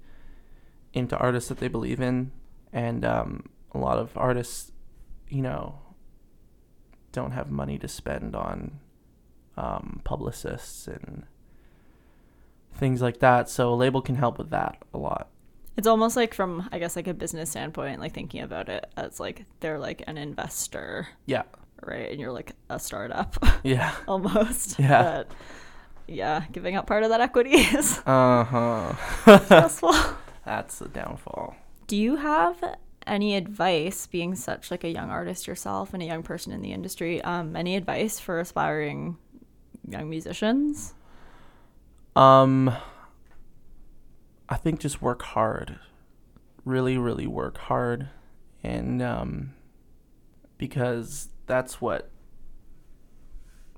into 0.93 1.17
artists 1.17 1.49
that 1.49 1.59
they 1.59 1.69
believe 1.69 2.01
in, 2.01 2.33
and 2.73 3.05
um, 3.05 3.49
a 3.73 3.79
lot 3.79 3.99
of 3.99 4.17
artists, 4.17 4.73
you 5.29 5.43
know, 5.43 5.81
don't 7.13 7.33
have 7.33 7.51
money 7.51 7.79
to 7.79 7.89
spend 7.89 8.35
on 8.35 8.79
um, 9.57 10.01
publicists 10.05 10.87
and 10.87 11.25
things 12.75 13.03
like 13.03 13.21
that. 13.21 13.49
So 13.49 13.73
a 13.73 13.75
label 13.75 14.03
can 14.03 14.17
help 14.17 14.39
with 14.39 14.51
that 14.51 14.83
a 14.93 14.99
lot. 14.99 15.29
It's 15.77 15.87
almost 15.87 16.17
like 16.17 16.35
from 16.35 16.69
I 16.73 16.79
guess 16.79 16.97
like 16.97 17.07
a 17.07 17.15
business 17.15 17.51
standpoint, 17.51 18.01
like 18.01 18.13
thinking 18.15 18.43
about 18.43 18.69
it 18.69 18.87
as 18.97 19.21
like 19.21 19.45
they're 19.61 19.79
like 19.79 20.03
an 20.07 20.17
investor. 20.19 21.09
Yeah. 21.27 21.43
Right, 21.83 22.11
and 22.11 22.19
you're 22.21 22.33
like 22.33 22.53
a 22.71 22.79
startup. 22.79 23.37
Yeah. 23.63 23.95
almost. 24.09 24.79
Yeah. 24.79 25.03
But 25.03 25.31
yeah, 26.09 26.45
giving 26.53 26.77
up 26.77 26.87
part 26.87 27.03
of 27.03 27.11
that 27.11 27.21
equity 27.21 27.51
is 27.55 27.99
uh 28.07 28.45
huh 28.45 28.95
stressful. 29.45 29.95
That's 30.45 30.79
the 30.79 30.89
downfall. 30.89 31.57
Do 31.87 31.97
you 31.97 32.17
have 32.17 32.63
any 33.07 33.37
advice, 33.37 34.07
being 34.07 34.35
such 34.35 34.71
like 34.71 34.85
a 34.85 34.89
young 34.89 35.11
artist 35.11 35.47
yourself 35.47 35.95
and 35.95 36.03
a 36.03 36.07
young 36.07 36.23
person 36.23 36.53
in 36.53 36.63
the 36.63 36.73
industry? 36.73 37.23
Um, 37.23 37.55
any 37.57 37.77
advice 37.77 38.19
for 38.19 38.41
aspiring 38.41 39.17
young 39.89 40.09
musicians? 40.11 40.95
Um, 42.15 42.75
I 44.49 44.57
think 44.57 44.81
just 44.81 45.03
work 45.03 45.23
hard, 45.23 45.79
really, 46.65 46.97
really 46.97 47.27
work 47.27 47.59
hard, 47.59 48.09
and 48.63 49.03
um, 49.03 49.55
because 50.59 51.29
that's 51.47 51.81
what 51.81 52.11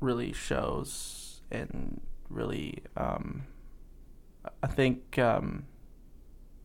really 0.01 0.33
shows 0.33 1.41
and 1.51 2.01
really 2.29 2.83
um, 2.97 3.47
I 4.63 4.67
think 4.67 5.19
um, 5.19 5.67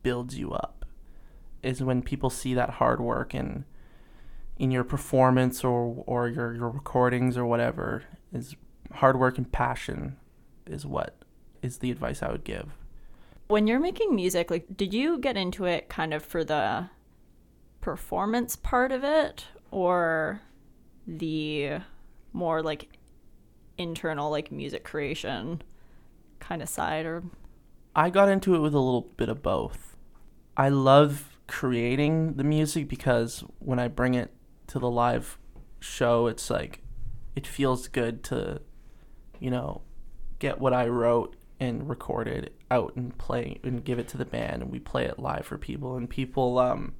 builds 0.02 0.38
you 0.38 0.52
up 0.52 0.84
is 1.62 1.82
when 1.82 2.02
people 2.02 2.30
see 2.30 2.54
that 2.54 2.70
hard 2.70 3.00
work 3.00 3.34
and 3.34 3.64
in 4.58 4.70
your 4.70 4.84
performance 4.84 5.64
or 5.64 6.04
or 6.06 6.28
your 6.28 6.54
your 6.54 6.68
recordings 6.68 7.36
or 7.36 7.44
whatever 7.44 8.04
is 8.32 8.54
hard 8.92 9.18
work 9.18 9.38
and 9.38 9.50
passion 9.50 10.16
is 10.66 10.86
what 10.86 11.16
is 11.62 11.78
the 11.78 11.90
advice 11.90 12.22
I 12.22 12.30
would 12.30 12.44
give. 12.44 12.68
When 13.46 13.66
you're 13.66 13.80
making 13.80 14.14
music, 14.14 14.50
like 14.50 14.66
did 14.76 14.94
you 14.94 15.18
get 15.18 15.36
into 15.36 15.64
it 15.64 15.88
kind 15.88 16.14
of 16.14 16.24
for 16.24 16.44
the 16.44 16.88
performance 17.80 18.56
part 18.56 18.92
of 18.92 19.04
it 19.04 19.44
or 19.70 20.40
the 21.06 21.78
more 22.32 22.62
like 22.62 22.98
internal 23.76 24.30
like 24.30 24.50
music 24.50 24.84
creation 24.84 25.60
kind 26.40 26.62
of 26.62 26.68
side 26.68 27.04
or 27.04 27.22
I 27.94 28.10
got 28.10 28.28
into 28.28 28.54
it 28.54 28.58
with 28.58 28.74
a 28.74 28.80
little 28.80 29.12
bit 29.16 29.28
of 29.28 29.42
both. 29.42 29.96
I 30.56 30.68
love 30.68 31.38
creating 31.46 32.34
the 32.34 32.44
music 32.44 32.88
because 32.88 33.44
when 33.58 33.78
I 33.78 33.88
bring 33.88 34.14
it 34.14 34.32
to 34.68 34.78
the 34.78 34.90
live 34.90 35.38
show, 35.78 36.26
it's 36.26 36.50
like 36.50 36.80
it 37.36 37.46
feels 37.46 37.86
good 37.86 38.24
to, 38.24 38.60
you 39.38 39.50
know, 39.50 39.82
get 40.38 40.58
what 40.58 40.72
I 40.72 40.88
wrote 40.88 41.36
and 41.64 41.88
recorded 41.88 42.50
out 42.70 42.94
and 42.96 43.16
play 43.18 43.58
and 43.62 43.84
give 43.84 43.98
it 43.98 44.08
to 44.08 44.16
the 44.16 44.24
band 44.24 44.62
and 44.62 44.70
we 44.70 44.78
play 44.78 45.04
it 45.04 45.18
live 45.18 45.46
for 45.46 45.58
people 45.58 45.96
and 45.96 46.08
people 46.08 46.58
um 46.58 46.94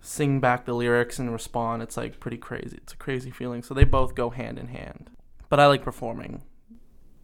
sing 0.00 0.40
back 0.40 0.64
the 0.64 0.74
lyrics 0.74 1.18
and 1.18 1.32
respond. 1.32 1.82
It's 1.82 1.96
like 1.96 2.20
pretty 2.20 2.36
crazy. 2.36 2.76
It's 2.76 2.92
a 2.92 2.96
crazy 2.96 3.30
feeling. 3.30 3.62
So 3.62 3.74
they 3.74 3.84
both 3.84 4.14
go 4.14 4.30
hand 4.30 4.58
in 4.58 4.68
hand. 4.68 5.10
But 5.48 5.60
I 5.60 5.66
like 5.66 5.82
performing 5.82 6.42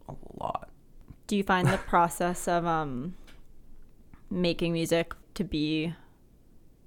a 0.09 0.15
lot. 0.35 0.69
Do 1.27 1.37
you 1.37 1.45
find 1.45 1.69
the 1.69 1.79
process 1.79 2.49
of 2.49 2.67
um 2.67 3.15
making 4.31 4.73
music 4.73 5.15
to 5.35 5.45
be 5.45 5.95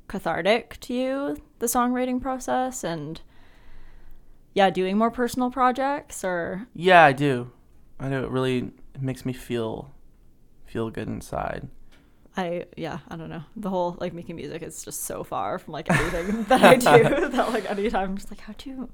cathartic 0.07 0.79
to 0.81 0.93
you, 0.93 1.37
the 1.59 1.65
songwriting 1.65 2.21
process 2.21 2.83
and 2.83 3.21
yeah, 4.53 4.69
doing 4.69 4.97
more 4.97 5.11
personal 5.11 5.51
projects 5.51 6.23
or 6.23 6.67
Yeah, 6.73 7.03
I 7.03 7.11
do. 7.11 7.51
I 7.99 8.09
do. 8.09 8.23
It 8.23 8.29
really 8.29 8.71
it 8.95 9.01
makes 9.01 9.25
me 9.25 9.33
feel 9.33 9.91
feel 10.65 10.89
good 10.89 11.07
inside. 11.07 11.67
I 12.37 12.65
yeah, 12.75 12.99
I 13.07 13.15
don't 13.15 13.29
know. 13.29 13.43
The 13.55 13.69
whole 13.69 13.97
like 13.99 14.13
making 14.13 14.37
music 14.37 14.63
is 14.63 14.83
just 14.83 15.03
so 15.03 15.23
far 15.23 15.59
from 15.59 15.73
like 15.73 15.89
everything 15.91 16.43
that 16.45 16.63
I 16.63 16.75
do 16.75 17.29
that 17.29 17.49
like 17.49 17.69
anytime 17.69 18.09
I'm 18.09 18.17
just 18.17 18.31
like 18.31 18.41
how 18.41 18.53
do 18.57 18.69
you 18.69 18.89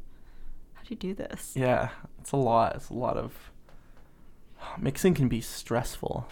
how 0.73 0.81
do 0.83 0.89
you 0.89 0.95
do 0.95 1.13
this? 1.13 1.53
Yeah, 1.55 1.89
it's 2.19 2.31
a 2.31 2.37
lot. 2.37 2.75
It's 2.75 2.89
a 2.89 2.93
lot 2.93 3.17
of 3.17 3.51
mixing 4.79 5.13
can 5.13 5.27
be 5.27 5.41
stressful. 5.41 6.27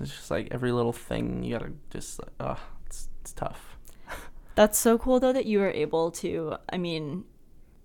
It's 0.00 0.10
just 0.10 0.30
like 0.30 0.48
every 0.50 0.72
little 0.72 0.92
thing 0.92 1.42
you 1.42 1.52
gotta 1.52 1.72
just 1.90 2.20
uh 2.38 2.56
it's 2.86 3.08
it's 3.22 3.32
tough. 3.32 3.76
That's 4.54 4.78
so 4.78 4.98
cool 4.98 5.18
though 5.18 5.32
that 5.32 5.46
you 5.46 5.58
were 5.58 5.70
able 5.70 6.10
to 6.12 6.56
I 6.70 6.78
mean, 6.78 7.24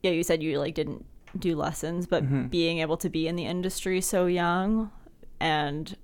yeah, 0.03 0.11
you 0.11 0.23
said 0.23 0.43
you 0.43 0.59
like 0.59 0.75
didn't 0.75 1.05
do 1.37 1.55
lessons, 1.55 2.07
but 2.07 2.23
mm-hmm. 2.23 2.47
being 2.47 2.79
able 2.79 2.97
to 2.97 3.09
be 3.09 3.27
in 3.27 3.35
the 3.35 3.45
industry 3.45 4.01
so 4.01 4.25
young 4.25 4.91
and 5.39 5.95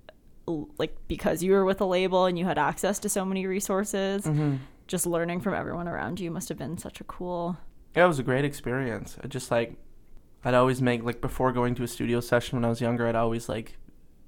like 0.77 0.95
because 1.07 1.41
you 1.41 1.51
were 1.51 1.65
with 1.65 1.81
a 1.81 1.85
label 1.85 2.25
and 2.25 2.37
you 2.37 2.45
had 2.45 2.57
access 2.57 2.99
to 2.99 3.09
so 3.09 3.25
many 3.25 3.47
resources 3.47 4.23
mm-hmm. 4.23 4.55
just 4.87 5.05
learning 5.05 5.41
from 5.41 5.53
everyone 5.53 5.87
around 5.87 6.19
you 6.19 6.29
must 6.29 6.49
have 6.49 6.57
been 6.57 6.77
such 6.77 7.01
a 7.01 7.03
cool 7.05 7.57
yeah 7.95 8.05
it 8.05 8.07
was 8.07 8.19
a 8.19 8.23
great 8.23 8.45
experience. 8.45 9.17
I 9.23 9.27
just 9.27 9.49
like 9.49 9.75
i'd 10.43 10.53
always 10.53 10.81
make 10.81 11.03
like 11.03 11.19
before 11.19 11.51
going 11.51 11.73
to 11.75 11.83
a 11.83 11.87
studio 11.87 12.19
session 12.19 12.57
when 12.57 12.65
i 12.65 12.69
was 12.69 12.79
younger 12.79 13.07
i'd 13.07 13.15
always 13.15 13.49
like 13.49 13.77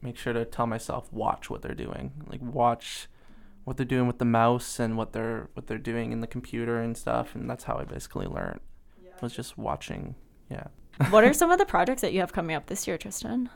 make 0.01 0.17
sure 0.17 0.33
to 0.33 0.45
tell 0.45 0.67
myself 0.67 1.11
watch 1.11 1.49
what 1.49 1.61
they're 1.61 1.75
doing. 1.75 2.11
Like 2.27 2.41
watch 2.41 3.07
what 3.63 3.77
they're 3.77 3.85
doing 3.85 4.07
with 4.07 4.19
the 4.19 4.25
mouse 4.25 4.79
and 4.79 4.97
what 4.97 5.13
they're 5.13 5.49
what 5.53 5.67
they're 5.67 5.77
doing 5.77 6.11
in 6.11 6.21
the 6.21 6.27
computer 6.27 6.79
and 6.79 6.95
stuff 6.95 7.35
and 7.35 7.49
that's 7.49 7.65
how 7.65 7.77
i 7.77 7.83
basically 7.83 8.27
learned. 8.27 8.59
Yeah. 9.03 9.11
was 9.21 9.33
just 9.33 9.57
watching 9.57 10.15
yeah. 10.49 10.67
What 11.09 11.23
are 11.23 11.33
some 11.41 11.51
of 11.51 11.59
the 11.59 11.65
projects 11.65 12.01
that 12.01 12.13
you 12.13 12.21
have 12.21 12.33
coming 12.33 12.55
up 12.55 12.67
this 12.67 12.87
year 12.87 12.97
tristan 12.97 13.49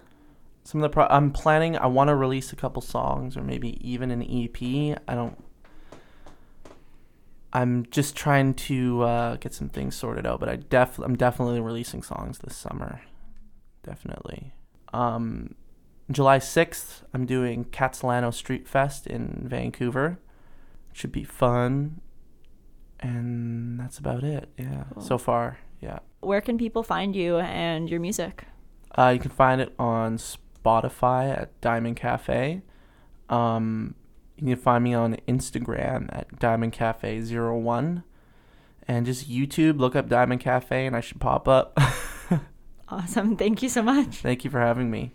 some 0.64 0.82
of 0.82 0.84
the 0.84 0.94
pro- 0.94 1.08
I'm 1.08 1.32
planning. 1.32 1.78
I 1.78 1.88
want 1.88 2.10
to 2.10 2.16
release 2.16 2.54
a 2.54 2.56
couple 2.56 2.82
songs 2.82 3.36
or 3.36 3.42
maybe 3.42 3.78
even 3.88 4.12
an 4.12 4.22
EP. 4.22 5.00
I 5.08 5.16
don't. 5.16 5.44
I'm 7.54 7.86
just 7.92 8.16
trying 8.16 8.54
to 8.54 9.02
uh, 9.02 9.36
get 9.38 9.54
some 9.54 9.68
things 9.68 9.96
sorted 9.96 10.26
out, 10.26 10.40
but 10.40 10.48
I 10.50 10.56
def 10.56 11.00
I'm 11.00 11.18
definitely 11.18 11.60
releasing 11.60 12.02
songs 12.04 12.40
this 12.40 12.56
summer. 12.56 13.02
Definitely. 13.84 14.54
Um, 14.94 15.56
July 16.10 16.40
6th, 16.40 17.04
I'm 17.14 17.26
doing 17.26 17.66
Khatsahlano 17.66 18.34
Street 18.34 18.68
Fest 18.68 19.08
in 19.08 19.44
Vancouver. 19.46 20.20
should 20.94 21.12
be 21.12 21.24
fun. 21.24 22.02
And 23.00 23.80
that's 23.80 23.98
about 23.98 24.24
it. 24.24 24.50
Yeah. 24.58 24.84
Cool. 24.94 25.04
So 25.04 25.18
far, 25.18 25.58
yeah. 25.80 26.00
Where 26.20 26.42
can 26.42 26.58
people 26.58 26.84
find 26.84 27.16
you 27.16 27.38
and 27.38 27.90
your 27.90 28.00
music? 28.00 28.46
Uh, 28.96 29.12
you 29.14 29.20
can 29.20 29.32
find 29.32 29.62
it 29.62 29.74
on 29.80 30.18
Spotify 30.64 31.38
at 31.38 31.60
Diamond 31.62 31.98
Cafe. 31.98 32.62
Um, 33.30 33.96
you 34.38 34.56
can 34.56 34.64
find 34.64 34.84
me 34.84 34.94
on 34.94 35.18
Instagram 35.28 36.10
at 36.12 36.40
Diamond 36.40 36.74
Cafe 36.74 37.22
01 37.22 38.04
and 38.88 39.06
just 39.06 39.30
YouTube, 39.30 39.80
look 39.80 39.96
up 39.96 40.10
Diamond 40.10 40.42
Cafe 40.42 40.86
and 40.86 40.96
I 40.96 41.02
should 41.02 41.20
pop 41.20 41.48
up. 41.48 41.78
awesome. 42.90 43.38
Thank 43.38 43.62
you 43.62 43.70
so 43.70 43.82
much. 43.82 44.18
Thank 44.18 44.44
you 44.44 44.50
for 44.50 44.60
having 44.60 44.90
me. 44.90 45.14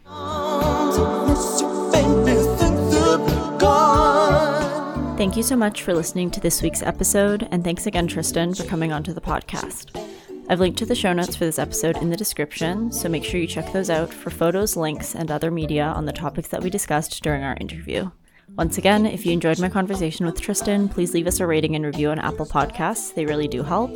Thank 5.16 5.36
you 5.36 5.42
so 5.42 5.56
much 5.56 5.82
for 5.82 5.94
listening 5.94 6.30
to 6.32 6.40
this 6.40 6.60
week's 6.60 6.82
episode, 6.82 7.48
and 7.50 7.64
thanks 7.64 7.86
again, 7.86 8.06
Tristan, 8.06 8.54
for 8.54 8.64
coming 8.64 8.92
onto 8.92 9.14
the 9.14 9.20
podcast. 9.22 10.05
I've 10.48 10.60
linked 10.60 10.78
to 10.78 10.86
the 10.86 10.94
show 10.94 11.12
notes 11.12 11.34
for 11.34 11.44
this 11.44 11.58
episode 11.58 11.96
in 11.96 12.10
the 12.10 12.16
description, 12.16 12.92
so 12.92 13.08
make 13.08 13.24
sure 13.24 13.40
you 13.40 13.48
check 13.48 13.72
those 13.72 13.90
out 13.90 14.12
for 14.12 14.30
photos, 14.30 14.76
links, 14.76 15.16
and 15.16 15.30
other 15.30 15.50
media 15.50 15.84
on 15.84 16.06
the 16.06 16.12
topics 16.12 16.48
that 16.48 16.62
we 16.62 16.70
discussed 16.70 17.20
during 17.22 17.42
our 17.42 17.56
interview. 17.60 18.10
Once 18.54 18.78
again, 18.78 19.06
if 19.06 19.26
you 19.26 19.32
enjoyed 19.32 19.58
my 19.58 19.68
conversation 19.68 20.24
with 20.24 20.40
Tristan, 20.40 20.88
please 20.88 21.12
leave 21.12 21.26
us 21.26 21.40
a 21.40 21.46
rating 21.46 21.74
and 21.74 21.84
review 21.84 22.10
on 22.10 22.20
Apple 22.20 22.46
Podcasts. 22.46 23.12
They 23.12 23.26
really 23.26 23.48
do 23.48 23.64
help. 23.64 23.90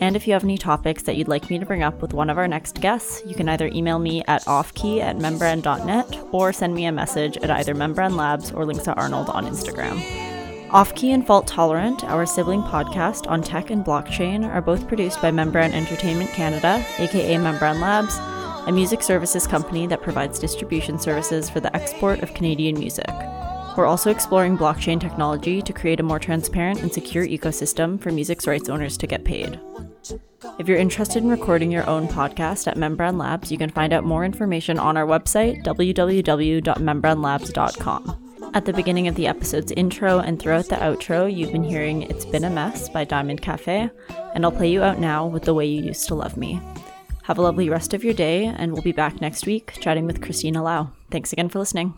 And 0.00 0.16
if 0.16 0.26
you 0.26 0.32
have 0.32 0.42
any 0.42 0.58
topics 0.58 1.04
that 1.04 1.16
you'd 1.16 1.28
like 1.28 1.48
me 1.48 1.60
to 1.60 1.66
bring 1.66 1.84
up 1.84 2.02
with 2.02 2.12
one 2.12 2.28
of 2.28 2.36
our 2.36 2.48
next 2.48 2.80
guests, 2.80 3.22
you 3.24 3.36
can 3.36 3.48
either 3.48 3.68
email 3.68 4.00
me 4.00 4.24
at 4.26 4.42
offkey 4.46 5.00
at 5.00 5.16
membran.net 5.16 6.18
or 6.32 6.52
send 6.52 6.74
me 6.74 6.86
a 6.86 6.92
message 6.92 7.36
at 7.36 7.50
either 7.52 7.74
Membran 7.74 8.16
Labs 8.16 8.50
or 8.50 8.66
Linda 8.66 8.94
Arnold 8.94 9.30
on 9.30 9.46
Instagram. 9.46 10.33
Off 10.74 10.94
Key 10.96 11.12
and 11.12 11.24
Fault 11.24 11.46
Tolerant, 11.46 12.02
our 12.02 12.26
sibling 12.26 12.60
podcast 12.60 13.30
on 13.30 13.44
tech 13.44 13.70
and 13.70 13.84
blockchain, 13.84 14.44
are 14.44 14.60
both 14.60 14.88
produced 14.88 15.22
by 15.22 15.30
Membran 15.30 15.72
Entertainment 15.72 16.30
Canada, 16.30 16.84
aka 16.98 17.36
Membran 17.36 17.80
Labs, 17.80 18.18
a 18.66 18.72
music 18.72 19.00
services 19.00 19.46
company 19.46 19.86
that 19.86 20.02
provides 20.02 20.40
distribution 20.40 20.98
services 20.98 21.48
for 21.48 21.60
the 21.60 21.72
export 21.76 22.24
of 22.24 22.34
Canadian 22.34 22.76
music. 22.76 23.06
We're 23.76 23.86
also 23.86 24.10
exploring 24.10 24.58
blockchain 24.58 25.00
technology 25.00 25.62
to 25.62 25.72
create 25.72 26.00
a 26.00 26.02
more 26.02 26.18
transparent 26.18 26.82
and 26.82 26.92
secure 26.92 27.24
ecosystem 27.24 28.00
for 28.00 28.10
music's 28.10 28.48
rights 28.48 28.68
owners 28.68 28.98
to 28.98 29.06
get 29.06 29.22
paid. 29.22 29.60
If 30.58 30.66
you're 30.66 30.78
interested 30.78 31.22
in 31.22 31.28
recording 31.28 31.70
your 31.70 31.88
own 31.88 32.08
podcast 32.08 32.66
at 32.66 32.76
Membran 32.76 33.16
Labs, 33.16 33.52
you 33.52 33.58
can 33.58 33.70
find 33.70 33.92
out 33.92 34.02
more 34.02 34.24
information 34.24 34.80
on 34.80 34.96
our 34.96 35.06
website, 35.06 35.62
www.membranlabs.com. 35.62 38.23
At 38.54 38.66
the 38.66 38.72
beginning 38.72 39.08
of 39.08 39.16
the 39.16 39.26
episode's 39.26 39.72
intro 39.72 40.20
and 40.20 40.40
throughout 40.40 40.68
the 40.68 40.76
outro, 40.76 41.26
you've 41.26 41.50
been 41.50 41.64
hearing 41.64 42.02
It's 42.02 42.24
Been 42.24 42.44
a 42.44 42.50
Mess 42.50 42.88
by 42.88 43.02
Diamond 43.02 43.42
Cafe, 43.42 43.90
and 44.32 44.44
I'll 44.44 44.52
play 44.52 44.70
you 44.70 44.80
out 44.80 45.00
now 45.00 45.26
with 45.26 45.42
The 45.42 45.52
Way 45.52 45.66
You 45.66 45.82
Used 45.82 46.06
to 46.06 46.14
Love 46.14 46.36
Me. 46.36 46.60
Have 47.24 47.38
a 47.38 47.42
lovely 47.42 47.68
rest 47.68 47.94
of 47.94 48.04
your 48.04 48.14
day, 48.14 48.44
and 48.44 48.72
we'll 48.72 48.82
be 48.82 48.92
back 48.92 49.20
next 49.20 49.44
week 49.44 49.72
chatting 49.80 50.06
with 50.06 50.22
Christina 50.22 50.62
Lau. 50.62 50.90
Thanks 51.10 51.32
again 51.32 51.48
for 51.48 51.58
listening. 51.58 51.94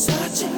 Such 0.00 0.44
a 0.44 0.49